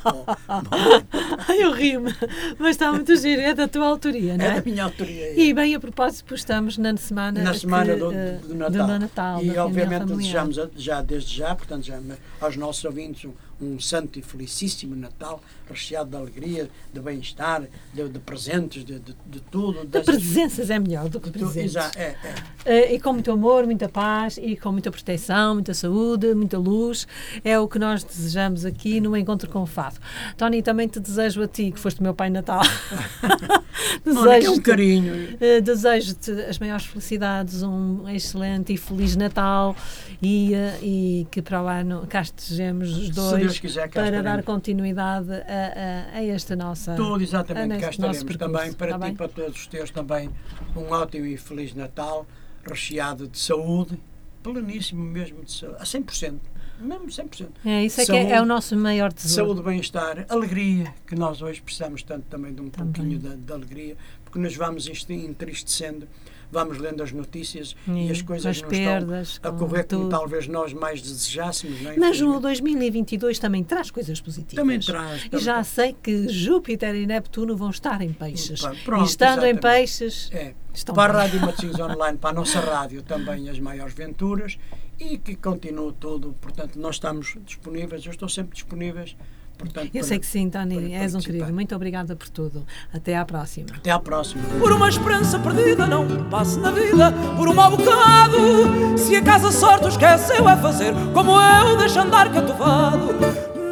[0.05, 0.25] oh.
[1.49, 2.15] Ai, eu rio-me.
[2.59, 3.41] Mas está muito giro.
[3.41, 4.61] É da tua autoria, não É é?
[4.61, 5.41] da minha autoria.
[5.41, 8.87] E bem, a propósito, estamos na semana, na semana que, do, eh, do Natal.
[8.87, 11.99] do Natal, e obviamente desejamos já desde já, portanto, já
[12.41, 13.31] aos nossos ouvintes
[13.65, 17.63] um, santo e felicíssimo Natal, recheado de alegria, de bem-estar,
[17.93, 19.85] de, de presentes, de, de, de tudo.
[19.87, 21.77] De presenças é melhor do que tu- presentes.
[21.77, 22.35] exa- é, é.
[22.65, 27.07] Eh, e com muito amor, muita paz e com muita proteção, muita saúde, muita luz.
[27.43, 29.97] É o que nós desejamos aqui no Encontro com o Fado.
[30.37, 32.61] Tony, também te desejo a ti, que foste o meu Pai Natal.
[34.07, 35.37] Olha, que é um Desejo-te carinho.
[35.41, 39.75] eh, desejo-te as maiores felicidades, um excelente e feliz Natal
[40.23, 45.33] e, eh, e que para o ano cá estejamos os dois quiser, para dar continuidade
[45.33, 46.95] a, a, a esta nossa.
[46.95, 50.31] Tudo exatamente, cá estaremos percurso, também para está ti e para todos os teus também
[50.77, 52.27] um ótimo e feliz Natal,
[52.67, 54.01] recheado de saúde,
[54.43, 56.39] pleníssimo mesmo de saúde, a 100%,
[56.85, 57.49] mesmo 100%.
[57.65, 59.53] É, isso é que é, é o nosso maior tesouro.
[59.55, 62.93] Saúde, bem-estar, alegria, que nós hoje precisamos tanto também de um Também.
[62.93, 66.07] pouquinho de, de alegria, porque nos vamos entristecendo,
[66.51, 70.09] vamos lendo as notícias e, E as coisas as não perdas, estão a correr como
[70.09, 71.81] talvez nós mais desejássemos.
[71.81, 71.97] É?
[71.97, 72.41] Mas o Infelizmente.
[72.43, 74.55] 2022 também traz coisas positivas.
[74.57, 75.67] Também traz, E também já traz.
[75.69, 78.61] sei que Júpiter e Neptuno vão estar em peixes.
[78.85, 79.61] Pronto, e estando em exatamente.
[79.61, 80.55] peixes, É.
[80.73, 81.23] estão para a bem.
[81.39, 84.57] Rádio Matosinhos Online, para a nossa rádio também as maiores venturas
[84.99, 86.35] e que continue tudo.
[86.41, 89.17] Portanto, nós estamos disponíveis, eu estou sempre disponíveis.
[89.57, 91.53] Portanto, Eu para- sei que sim, Tony, para és um querido.
[91.53, 92.67] Muito obrigada por tudo.
[92.93, 93.69] Até à próxima.
[93.77, 94.43] Até à próxima.
[94.59, 99.23] Por uma esperança perdida não passe na vida Por um mau bocado Se a
[99.53, 103.11] sorte o esqueceu é fazer Como eu deixo andar catovado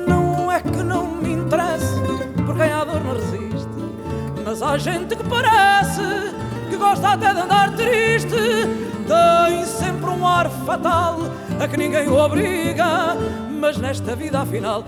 [0.07, 1.95] Não é que não me interesse
[2.47, 3.69] Por quem a dor não resiste
[4.45, 6.01] Mas há gente que parece
[6.83, 8.37] gosta até de andar triste.
[9.07, 11.19] Tem sempre um ar fatal
[11.61, 13.17] A que ninguém o obriga
[13.61, 14.81] Mas nesta vida afinal